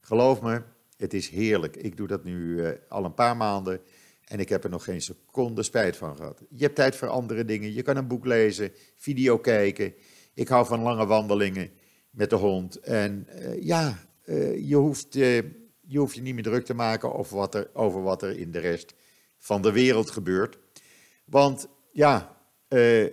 Geloof 0.00 0.42
me, 0.42 0.62
het 0.98 1.14
is 1.14 1.28
heerlijk. 1.28 1.76
Ik 1.76 1.96
doe 1.96 2.06
dat 2.06 2.24
nu 2.24 2.34
uh, 2.34 2.68
al 2.88 3.04
een 3.04 3.14
paar 3.14 3.36
maanden. 3.36 3.80
En 4.24 4.40
ik 4.40 4.48
heb 4.48 4.64
er 4.64 4.70
nog 4.70 4.84
geen 4.84 5.00
seconde 5.00 5.62
spijt 5.62 5.96
van 5.96 6.16
gehad. 6.16 6.42
Je 6.48 6.62
hebt 6.62 6.74
tijd 6.74 6.96
voor 6.96 7.08
andere 7.08 7.44
dingen. 7.44 7.72
Je 7.72 7.82
kan 7.82 7.96
een 7.96 8.06
boek 8.06 8.26
lezen, 8.26 8.72
video 8.96 9.38
kijken. 9.38 9.94
Ik 10.34 10.48
hou 10.48 10.66
van 10.66 10.80
lange 10.80 11.06
wandelingen 11.06 11.70
met 12.10 12.30
de 12.30 12.36
hond. 12.36 12.80
En 12.80 13.26
uh, 13.28 13.62
ja, 13.62 13.98
uh, 14.24 14.68
je, 14.68 14.76
hoeft, 14.76 15.12
je 15.12 15.98
hoeft 15.98 16.20
niet 16.20 16.34
meer 16.34 16.42
druk 16.42 16.64
te 16.64 16.74
maken 16.74 17.14
over 17.14 17.36
wat, 17.36 17.54
er, 17.54 17.70
over 17.72 18.02
wat 18.02 18.22
er 18.22 18.38
in 18.38 18.50
de 18.50 18.58
rest 18.58 18.94
van 19.38 19.62
de 19.62 19.72
wereld 19.72 20.10
gebeurt. 20.10 20.58
Want 21.24 21.68
ja, 21.92 22.36
uh, 22.68 23.06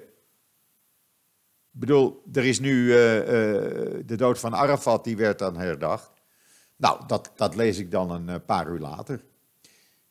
bedoel, 1.71 2.21
er 2.33 2.45
is 2.45 2.59
nu 2.59 2.87
de 4.05 4.15
dood 4.15 4.39
van 4.39 4.55
Arafat, 4.55 5.03
die 5.03 5.17
werd 5.17 5.39
dan 5.39 5.57
herdacht. 5.57 6.14
Nou, 6.75 7.01
dat, 7.07 7.31
dat 7.35 7.55
lees 7.55 7.77
ik 7.77 7.91
dan 7.91 8.27
een 8.27 8.45
paar 8.45 8.67
uur 8.67 8.79
later. 8.79 9.23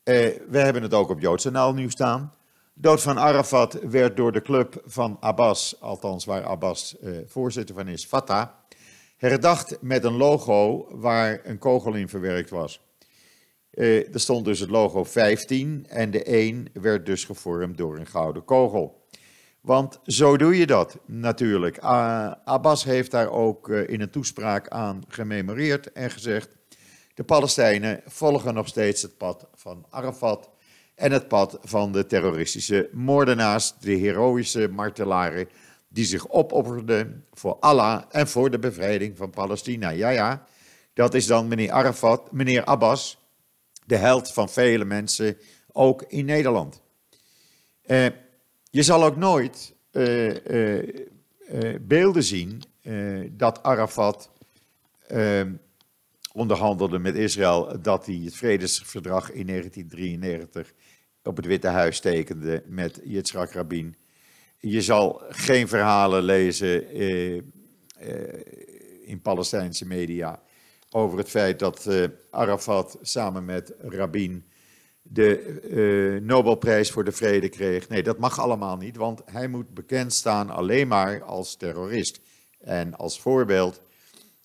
we 0.05 0.59
hebben 0.59 0.83
het 0.83 0.95
ook 0.95 1.09
op 1.09 1.21
Joodse 1.21 1.73
nu 1.75 1.91
staan. 1.91 2.35
Dood 2.75 3.03
van 3.03 3.19
Arafat 3.19 3.79
werd 3.83 4.17
door 4.17 4.33
de 4.33 4.43
club 4.43 4.83
van 4.87 5.17
Abbas, 5.21 5.81
althans 5.81 6.25
waar 6.25 6.45
Abbas 6.45 6.97
voorzitter 7.27 7.75
van 7.75 7.89
is, 7.89 8.05
Fatah, 8.05 8.49
herdacht 9.17 9.77
met 9.81 10.05
een 10.05 10.17
logo 10.17 10.89
waar 10.91 11.41
een 11.45 11.59
kogel 11.59 11.95
in 11.95 12.09
verwerkt 12.09 12.51
was. 12.51 12.81
Er 13.71 14.21
stond 14.21 14.45
dus 14.45 14.61
het 14.61 14.71
logo 14.71 15.05
15 15.05 15.87
en 15.89 16.11
de 16.11 16.23
1 16.23 16.67
werd 16.73 17.07
dus 17.07 17.25
gevormd 17.25 17.77
door 17.79 17.99
een 17.99 18.07
gouden 18.07 18.45
kogel. 18.45 19.04
Want 19.65 20.01
zo 20.05 20.37
doe 20.37 20.59
je 20.59 20.67
dat 20.67 20.99
natuurlijk. 21.07 21.79
Abbas 22.45 22.85
heeft 22.85 23.11
daar 23.11 23.31
ook 23.31 23.69
uh, 23.69 23.89
in 23.89 24.01
een 24.01 24.11
toespraak 24.11 24.69
aan 24.69 25.03
gememoreerd 25.09 25.93
en 25.93 26.11
gezegd: 26.11 26.57
de 27.15 27.25
Palestijnen 27.25 28.01
volgen 28.07 28.55
nog 28.55 28.69
steeds 28.69 29.03
het 29.03 29.17
pad 29.17 29.47
van 29.55 29.87
Arafat 29.91 30.51
en 30.95 31.13
het 31.13 31.29
pad 31.29 31.59
van 31.63 31.93
de 31.93 32.07
terroristische 32.07 32.89
moordenaars, 32.93 33.75
de 33.81 33.93
heroïsche 33.93 34.69
martelaren 34.69 35.49
die 35.89 36.05
zich 36.05 36.29
opofferden 36.29 37.25
voor 37.33 37.57
Allah 37.61 38.03
en 38.11 38.29
voor 38.29 38.51
de 38.51 38.59
bevrijding 38.59 39.17
van 39.17 39.31
Palestina. 39.31 39.89
Ja, 39.89 40.09
ja, 40.09 40.47
dat 40.95 41.15
is 41.15 41.27
dan 41.27 41.49
meneer 41.49 41.73
Arafat, 41.73 42.33
meneer 42.33 42.65
Abbas, 42.65 43.19
de 43.87 43.97
held 43.97 44.33
van 44.33 44.49
vele 44.49 44.85
mensen, 44.85 45.37
ook 45.73 46.03
in 46.09 46.25
Nederland. 46.25 46.83
Uh, 47.87 48.07
je 48.75 48.83
zal 48.83 49.05
ook 49.05 49.17
nooit 49.17 49.75
uh, 49.93 50.35
uh, 50.47 50.95
beelden 51.81 52.23
zien 52.23 52.63
dat 53.31 53.63
Arafat 53.63 54.31
onderhandelde 56.33 56.99
met 56.99 57.15
Israël 57.15 57.83
dat 57.83 58.07
hij 58.07 58.21
het 58.25 58.35
vredesverdrag 58.35 59.31
in 59.31 59.47
1993 59.47 60.73
op 61.23 61.37
het 61.37 61.47
Witte 61.47 61.69
Huis 61.69 62.01
tekende 62.01 62.63
met 62.67 63.01
Yitzhak 63.05 63.53
Rabin. 63.53 63.97
Je 64.59 64.83
zal 64.83 65.23
geen 65.29 65.69
verhalen 65.69 66.23
lezen 66.23 66.89
eh, 66.89 67.37
eh, 67.37 67.43
in 69.05 69.21
Palestijnse 69.23 69.87
media 69.87 70.43
over 70.91 71.19
het 71.19 71.29
feit 71.29 71.59
dat 71.59 71.87
eh, 71.87 72.05
Arafat 72.31 72.99
samen 73.03 73.45
met 73.45 73.75
Rabin 73.79 74.45
de 75.07 75.39
eh, 76.19 76.27
Nobelprijs 76.27 76.91
voor 76.91 77.05
de 77.05 77.13
Vrede 77.13 77.49
kreeg. 77.49 77.89
Nee, 77.89 78.03
dat 78.03 78.19
mag 78.19 78.39
allemaal 78.39 78.77
niet, 78.77 78.97
want 78.97 79.23
hij 79.25 79.49
moet 79.49 79.75
bekend 79.75 80.13
staan 80.13 80.51
alleen 80.51 80.89
maar 80.89 81.23
als 81.23 81.57
terrorist. 81.57 82.21
En 82.61 82.97
als 82.97 83.21
voorbeeld 83.21 83.81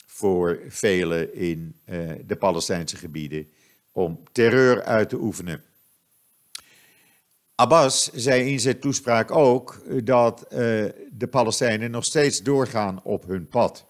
voor 0.05 0.59
velen 0.67 1.35
in 1.35 1.75
eh, 1.85 1.97
de 2.25 2.35
Palestijnse 2.35 2.97
gebieden 2.97 3.47
om 3.91 4.23
terreur 4.31 4.83
uit 4.83 5.09
te 5.09 5.17
oefenen. 5.17 5.63
Abbas 7.55 8.11
zei 8.13 8.51
in 8.51 8.59
zijn 8.59 8.79
toespraak 8.79 9.31
ook 9.31 9.81
dat 10.05 10.43
uh, 10.43 10.57
de 11.11 11.27
Palestijnen 11.29 11.91
nog 11.91 12.05
steeds 12.05 12.41
doorgaan 12.41 13.03
op 13.03 13.27
hun 13.27 13.47
pad. 13.47 13.85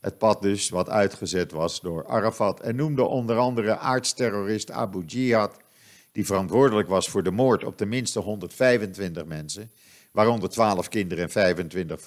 Het 0.00 0.18
pad 0.18 0.42
dus 0.42 0.68
wat 0.68 0.88
uitgezet 0.88 1.52
was 1.52 1.80
door 1.80 2.06
Arafat 2.06 2.60
en 2.60 2.76
noemde 2.76 3.04
onder 3.04 3.36
andere 3.36 3.78
aardsterrorist 3.78 4.70
Abu 4.70 5.04
Jihad, 5.04 5.56
die 6.14 6.26
verantwoordelijk 6.26 6.88
was 6.88 7.08
voor 7.08 7.22
de 7.22 7.30
moord 7.30 7.64
op 7.64 7.76
tenminste 7.76 8.20
125 8.20 9.24
mensen, 9.24 9.70
waaronder 10.10 10.48
12 10.48 10.88
kinderen 10.88 11.24
en 11.24 11.30
25 11.30 12.00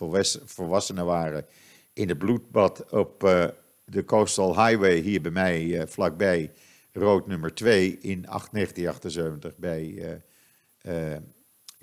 volwassenen 0.46 1.06
waren, 1.06 1.46
in 1.94 2.10
het 2.10 2.18
bloedbad 2.18 2.92
op 2.92 3.24
uh, 3.24 3.46
de 3.86 4.06
Coastal 4.06 4.66
Highway 4.66 5.00
hier 5.00 5.22
bij 5.22 5.32
mij 5.32 5.64
uh, 5.64 5.82
vlakbij, 5.86 6.52
rood 6.92 7.28
nummer 7.28 7.54
2 7.54 7.88
in 7.88 8.22
1978 8.22 9.58
bij 9.58 10.20
uh, 10.82 11.18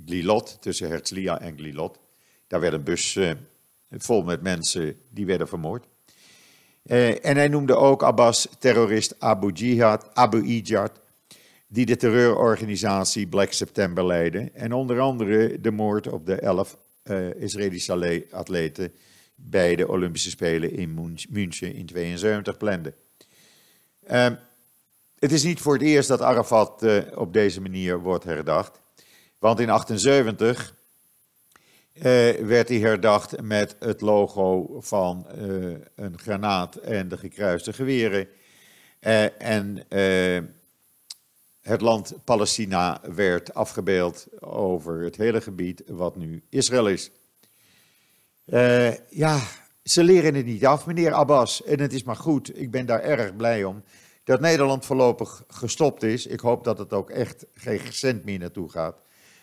Glilot, 0.07 0.57
tussen 0.61 0.89
Herzliya 0.89 1.41
en 1.41 1.57
Glilot. 1.57 1.99
Daar 2.47 2.61
werd 2.61 2.73
een 2.73 2.83
bus 2.83 3.19
vol 3.91 4.23
met 4.23 4.43
mensen 4.43 4.97
die 5.11 5.27
werden 5.27 5.49
vermoord. 5.49 5.87
En 7.23 7.37
hij 7.37 7.49
noemde 7.49 7.77
ook 7.77 8.03
Abbas 8.03 8.49
terrorist 8.59 9.15
Abu 9.19 9.53
Jihad, 9.53 10.15
Abu 10.15 10.47
Ijad, 10.47 11.03
die 11.75 11.87
de 11.87 11.97
terreurorganisatie 11.97 13.27
Black 13.27 13.53
September 13.53 14.07
leidde. 14.07 14.51
En 14.53 14.73
onder 14.73 15.01
andere 15.01 15.61
de 15.61 15.71
moord 15.71 16.07
op 16.07 16.27
de 16.27 16.35
elf 16.35 16.77
uh, 17.05 17.35
Israëlische 17.35 18.27
atleten 18.31 18.93
bij 19.35 19.77
de 19.77 19.89
Olympische 19.89 20.31
Spelen 20.31 20.73
in 20.73 21.19
München 21.29 21.75
in 21.75 21.87
72 21.87 22.57
plande. 22.57 22.95
Uh, 24.11 24.27
het 25.19 25.33
is 25.33 25.43
niet 25.43 25.61
voor 25.61 25.73
het 25.73 25.83
eerst 25.83 26.09
dat 26.09 26.21
Arafat 26.21 26.83
uh, 26.83 27.03
op 27.15 27.33
deze 27.33 27.61
manier 27.61 28.01
wordt 28.01 28.25
herdacht. 28.25 28.81
Want 29.39 29.61
in 29.61 29.71
78 29.71 30.75
uh, 31.95 32.03
werd 32.31 32.69
hij 32.69 32.79
herdacht 32.79 33.41
met 33.41 33.77
het 33.79 34.01
logo 34.01 34.81
van 34.81 35.27
een 35.95 36.19
granaat 36.19 36.77
en 36.77 37.09
de 37.09 37.19
gekruiste 37.19 37.73
geweren. 37.73 38.29
en 39.39 39.87
het 41.65 41.81
land 41.81 42.15
Palestina 42.25 43.01
werd 43.15 43.55
afgebeeld 43.55 44.27
over 44.41 45.03
het 45.03 45.17
hele 45.17 45.41
gebied 45.41 45.83
wat 45.87 46.17
nu 46.17 46.43
Israël 46.49 46.89
is. 46.89 47.11
Uh, 48.47 49.09
ja, 49.09 49.41
ze 49.83 50.05
leren 50.05 50.35
het 50.35 50.47
niet 50.47 50.67
af, 50.67 50.87
meneer 50.87 51.13
Abbas. 51.13 51.63
En 51.63 51.81
het 51.81 51.93
is 51.93 52.03
maar 52.03 52.17
goed, 52.17 52.59
ik 52.59 52.71
ben 52.71 52.87
daar 52.87 53.01
erg 53.01 53.37
blij 53.37 53.65
om. 53.65 53.83
Dat 54.25 54.41
Nederland 54.41 54.87
voorlopig 54.87 55.45
gestopt 55.49 56.03
is. 56.03 56.27
Ik 56.27 56.41
hoop 56.41 56.65
dat 56.65 56.79
het 56.79 56.93
ook 56.93 57.11
echt 57.11 57.47
geen 57.55 57.81
cent 57.91 58.25
meer 58.25 58.39
naartoe 58.39 58.71
gaat. 58.71 58.97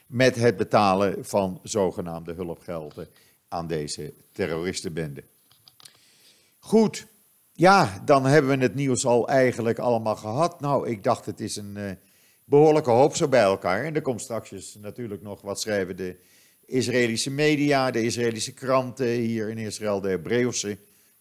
Met 0.08 0.36
het 0.36 0.58
betalen 0.58 1.26
van 1.26 1.60
zogenaamde 1.64 2.34
hulpgelden 2.34 3.08
aan 3.48 3.68
deze 3.68 4.14
terroristenbende. 4.32 5.24
Goed, 6.60 7.08
ja, 7.54 8.02
dan 8.06 8.26
hebben 8.26 8.58
we 8.58 8.64
het 8.64 8.76
nieuws 8.76 9.06
al 9.06 9.28
eigenlijk 9.28 9.80
allemaal 9.80 10.16
gehad. 10.16 10.60
Nou, 10.60 10.90
ik 10.90 11.04
dacht 11.04 11.26
het 11.26 11.40
is 11.40 11.56
een 11.56 11.76
uh, 11.78 11.92
behoorlijke 12.52 12.90
hoop 12.90 13.16
zo 13.16 13.28
bij 13.28 13.42
elkaar. 13.42 13.84
En 13.84 13.96
er 13.96 14.02
komt 14.02 14.22
straks 14.22 14.78
natuurlijk 14.82 15.22
nog 15.22 15.42
wat 15.42 15.62
schrijven 15.62 15.96
de 15.96 16.16
Israëlische 16.66 17.32
media, 17.32 17.92
de 17.92 18.04
Israëlische 18.04 18.54
kranten 18.54 19.08
hier 19.08 19.50
in 19.50 19.58
Israël, 19.58 20.02
de 20.02 20.10
Hebreeuwse 20.10 20.78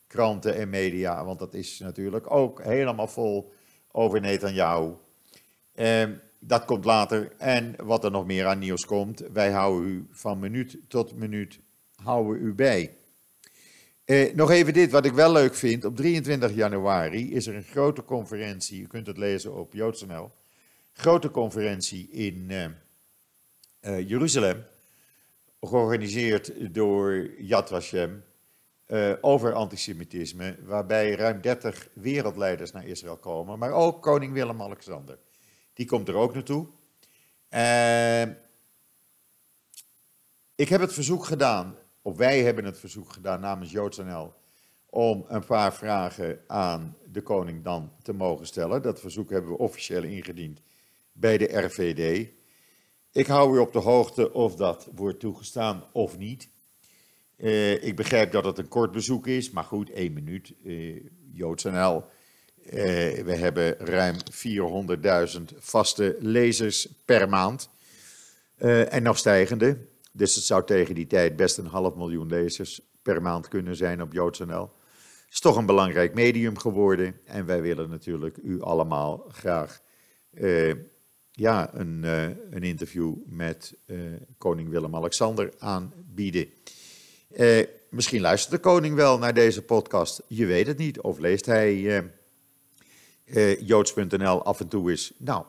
kranten 0.07 0.55
en 0.55 0.71
media. 0.71 1.25
Want 1.25 1.39
dat 1.39 1.55
is 1.55 1.79
natuurlijk 1.79 2.31
ook 2.31 2.63
helemaal 2.63 3.07
vol 3.07 3.53
over 3.93 4.21
Netanyahu. 4.21 4.93
Eh, 5.73 6.05
dat 6.39 6.65
komt 6.65 6.85
later. 6.85 7.33
En 7.39 7.75
wat 7.83 8.05
er 8.05 8.11
nog 8.11 8.27
meer 8.27 8.47
aan 8.47 8.59
nieuws 8.59 8.85
komt, 8.85 9.23
wij 9.33 9.51
houden 9.51 9.89
u 9.89 10.07
van 10.11 10.39
minuut 10.39 10.79
tot 10.89 11.17
minuut 11.17 11.59
houden 11.95 12.43
u 12.43 12.55
bij. 12.55 12.97
Eh, 14.05 14.35
nog 14.35 14.51
even 14.51 14.73
dit, 14.73 14.91
wat 14.91 15.05
ik 15.05 15.13
wel 15.13 15.33
leuk 15.33 15.55
vind. 15.55 15.85
Op 15.85 15.97
23 15.97 16.55
januari 16.55 17.35
is 17.35 17.47
er 17.47 17.55
een 17.55 17.63
grote 17.63 18.05
conferentie, 18.05 18.81
u 18.81 18.87
kunt 18.87 19.07
het 19.07 19.19
lezen 19.19 19.55
op 19.55 19.73
joods.nl 19.73 20.31
grote 21.01 21.31
conferentie 21.31 22.09
in 22.11 22.47
uh, 22.51 22.65
uh, 23.81 24.09
Jeruzalem, 24.09 24.65
georganiseerd 25.61 26.75
door 26.75 27.31
Yad 27.39 27.69
Vashem, 27.69 28.25
uh, 28.87 29.13
over 29.21 29.53
antisemitisme, 29.53 30.57
waarbij 30.65 31.15
ruim 31.15 31.41
30 31.41 31.89
wereldleiders 31.93 32.73
naar 32.73 32.87
Israël 32.87 33.17
komen, 33.17 33.59
maar 33.59 33.73
ook 33.73 34.03
koning 34.03 34.33
Willem-Alexander. 34.33 35.19
Die 35.73 35.87
komt 35.87 36.09
er 36.09 36.15
ook 36.15 36.35
naartoe. 36.35 36.67
ik 40.55 40.69
heb 40.69 40.81
het 40.81 40.93
verzoek 40.93 41.25
gedaan, 41.25 41.77
of 42.03 42.17
wij 42.17 42.43
hebben 42.43 42.65
het 42.65 42.79
verzoek 42.79 43.13
gedaan 43.13 43.41
namens 43.41 43.71
JoodsNL, 43.71 44.35
om 44.87 45.25
een 45.29 45.45
paar 45.45 45.75
vragen 45.75 46.41
aan 46.47 46.97
de 47.13 47.23
koning 47.23 47.65
dan 47.65 47.93
te 48.03 48.13
mogen 48.13 48.47
stellen. 48.47 48.83
Dat 48.83 49.01
verzoek 49.01 49.31
hebben 49.31 49.51
we 49.51 49.59
officieel 49.59 50.03
ingediend 50.03 50.61
bij 51.13 51.39
de 51.39 51.59
RVD. 51.59 52.29
Ik 53.13 53.27
hou 53.27 53.57
u 53.57 53.59
op 53.59 53.73
de 53.73 53.79
hoogte 53.79 54.33
of 54.33 54.57
dat 54.57 54.89
wordt 54.95 55.21
toegestaan 55.21 55.85
of 55.93 56.19
niet. 56.19 56.49
Uh, 57.41 57.85
ik 57.85 57.97
begrijp 57.97 58.33
dat 58.33 58.45
het 58.45 58.59
een 58.59 58.69
kort 58.69 58.93
bezoek 58.93 59.27
is, 59.27 59.51
maar 59.51 59.65
goed, 59.65 59.91
één 59.91 60.13
minuut. 60.13 60.53
Uh, 60.65 61.05
JoodsNL. 61.33 62.05
Uh, 62.65 62.73
we 63.23 63.35
hebben 63.35 63.77
ruim 63.79 64.17
400.000 65.37 65.43
vaste 65.59 66.17
lezers 66.19 66.89
per 67.05 67.29
maand. 67.29 67.69
en 68.89 69.03
nog 69.03 69.19
stijgende. 69.19 69.79
Dus 70.13 70.35
het 70.35 70.45
zou 70.45 70.65
tegen 70.65 70.95
die 70.95 71.07
tijd 71.07 71.37
best 71.37 71.59
een 71.59 71.67
half 71.67 71.95
miljoen 71.95 72.29
lezers 72.29 72.81
per 73.03 73.23
maand 73.23 73.49
kunnen 73.49 73.77
zijn 73.77 74.03
op 74.03 74.13
JoodsNL. 74.13 74.73
Het 75.25 75.33
is 75.33 75.41
toch 75.41 75.57
een 75.57 75.67
belangrijk 75.67 76.15
medium 76.15 76.59
geworden. 76.59 77.21
En 77.25 77.47
wij 77.47 77.63
willen 77.63 77.91
natuurlijk 77.91 78.37
u 78.43 78.63
allemaal 78.63 79.25
graag 79.29 79.81
ja, 81.41 81.71
een, 81.75 82.01
uh, 82.05 82.23
een 82.51 82.63
interview 82.63 83.15
met 83.27 83.75
uh, 83.87 83.99
koning 84.39 84.69
Willem-Alexander 84.69 85.53
aanbieden. 85.59 86.49
Uh, 87.37 87.65
misschien 87.91 88.21
luistert 88.21 88.53
de 88.53 88.59
koning 88.59 88.95
wel 88.95 89.19
naar 89.19 89.35
deze 89.35 89.63
podcast, 89.63 90.23
je 90.27 90.47
weet 90.47 90.67
het 90.67 90.79
niet. 90.79 91.01
Of 91.01 91.19
leest 91.19 91.47
hij 91.47 92.03
joods.nl 93.61 94.43
af 94.43 94.61
en 94.61 94.69
toe 94.69 94.91
eens. 94.91 95.13
Nou, 95.17 95.45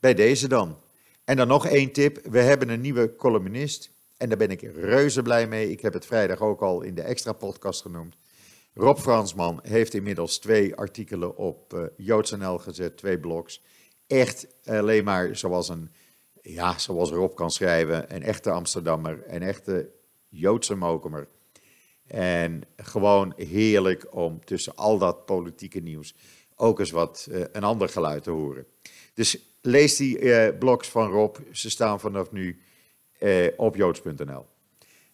bij 0.00 0.14
deze 0.14 0.48
dan. 0.48 0.78
En 1.24 1.36
dan 1.36 1.48
nog 1.48 1.66
één 1.66 1.92
tip, 1.92 2.20
we 2.30 2.38
hebben 2.40 2.68
een 2.68 2.80
nieuwe 2.80 3.16
columnist. 3.16 3.90
En 4.16 4.28
daar 4.28 4.38
ben 4.38 4.50
ik 4.50 4.60
reuze 4.60 5.22
blij 5.22 5.46
mee. 5.46 5.70
Ik 5.70 5.80
heb 5.80 5.92
het 5.92 6.06
vrijdag 6.06 6.40
ook 6.40 6.60
al 6.60 6.82
in 6.82 6.94
de 6.94 7.02
extra 7.02 7.32
podcast 7.32 7.82
genoemd. 7.82 8.16
Rob 8.74 8.98
Fransman 8.98 9.60
heeft 9.62 9.94
inmiddels 9.94 10.38
twee 10.38 10.74
artikelen 10.74 11.36
op 11.36 11.90
joods.nl 11.96 12.58
gezet, 12.58 12.96
twee 12.96 13.18
blogs 13.18 13.62
echt 14.10 14.46
alleen 14.64 15.04
maar 15.04 15.36
zoals 15.36 15.68
een, 15.68 15.90
ja, 16.42 16.78
zoals 16.78 17.10
erop 17.10 17.34
kan 17.34 17.50
schrijven, 17.50 18.14
een 18.14 18.22
echte 18.22 18.50
Amsterdammer, 18.50 19.22
een 19.26 19.42
echte 19.42 19.90
Joodse 20.28 20.74
mokemer. 20.74 21.28
En 22.06 22.62
gewoon 22.76 23.32
heerlijk 23.36 24.14
om 24.14 24.44
tussen 24.44 24.76
al 24.76 24.98
dat 24.98 25.24
politieke 25.24 25.80
nieuws 25.80 26.14
ook 26.56 26.78
eens 26.78 26.90
wat 26.90 27.28
uh, 27.30 27.44
een 27.52 27.64
ander 27.64 27.88
geluid 27.88 28.22
te 28.22 28.30
horen. 28.30 28.66
Dus 29.14 29.38
lees 29.60 29.96
die 29.96 30.20
uh, 30.20 30.58
blogs 30.58 30.88
van 30.88 31.10
Rob, 31.10 31.36
ze 31.52 31.70
staan 31.70 32.00
vanaf 32.00 32.32
nu 32.32 32.62
uh, 33.18 33.46
op 33.56 33.76
joods.nl. 33.76 34.46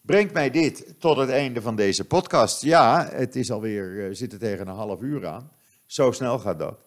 Brengt 0.00 0.32
mij 0.32 0.50
dit 0.50 0.94
tot 0.98 1.16
het 1.16 1.30
einde 1.30 1.62
van 1.62 1.76
deze 1.76 2.04
podcast. 2.04 2.62
Ja, 2.62 3.09
het 3.12 3.37
is 3.37 3.50
alweer, 3.50 4.14
zitten 4.14 4.38
tegen 4.38 4.68
een 4.68 4.74
half 4.74 5.00
uur 5.00 5.26
aan. 5.26 5.52
Zo 5.87 6.12
snel 6.12 6.38
gaat 6.38 6.59
dat. 6.59 6.86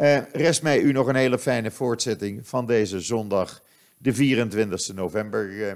Uh, 0.00 0.18
rest 0.32 0.62
mij 0.62 0.80
u 0.80 0.92
nog 0.92 1.06
een 1.06 1.14
hele 1.14 1.38
fijne 1.38 1.70
voortzetting 1.70 2.48
van 2.48 2.66
deze 2.66 3.00
zondag, 3.00 3.62
de 3.96 4.14
24 4.14 4.94
november, 4.94 5.50
uh, 5.50 5.72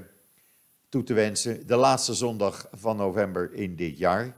toe 0.88 1.02
te 1.02 1.14
wensen. 1.14 1.66
De 1.66 1.76
laatste 1.76 2.14
zondag 2.14 2.68
van 2.72 2.96
november 2.96 3.52
in 3.52 3.76
dit 3.76 3.98
jaar. 3.98 4.36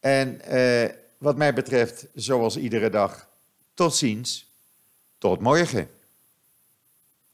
En 0.00 0.40
uh, 0.52 0.88
wat 1.18 1.36
mij 1.36 1.54
betreft, 1.54 2.06
zoals 2.14 2.56
iedere 2.56 2.90
dag, 2.90 3.28
tot 3.74 3.94
ziens, 3.94 4.54
tot 5.18 5.40
morgen. 5.40 5.88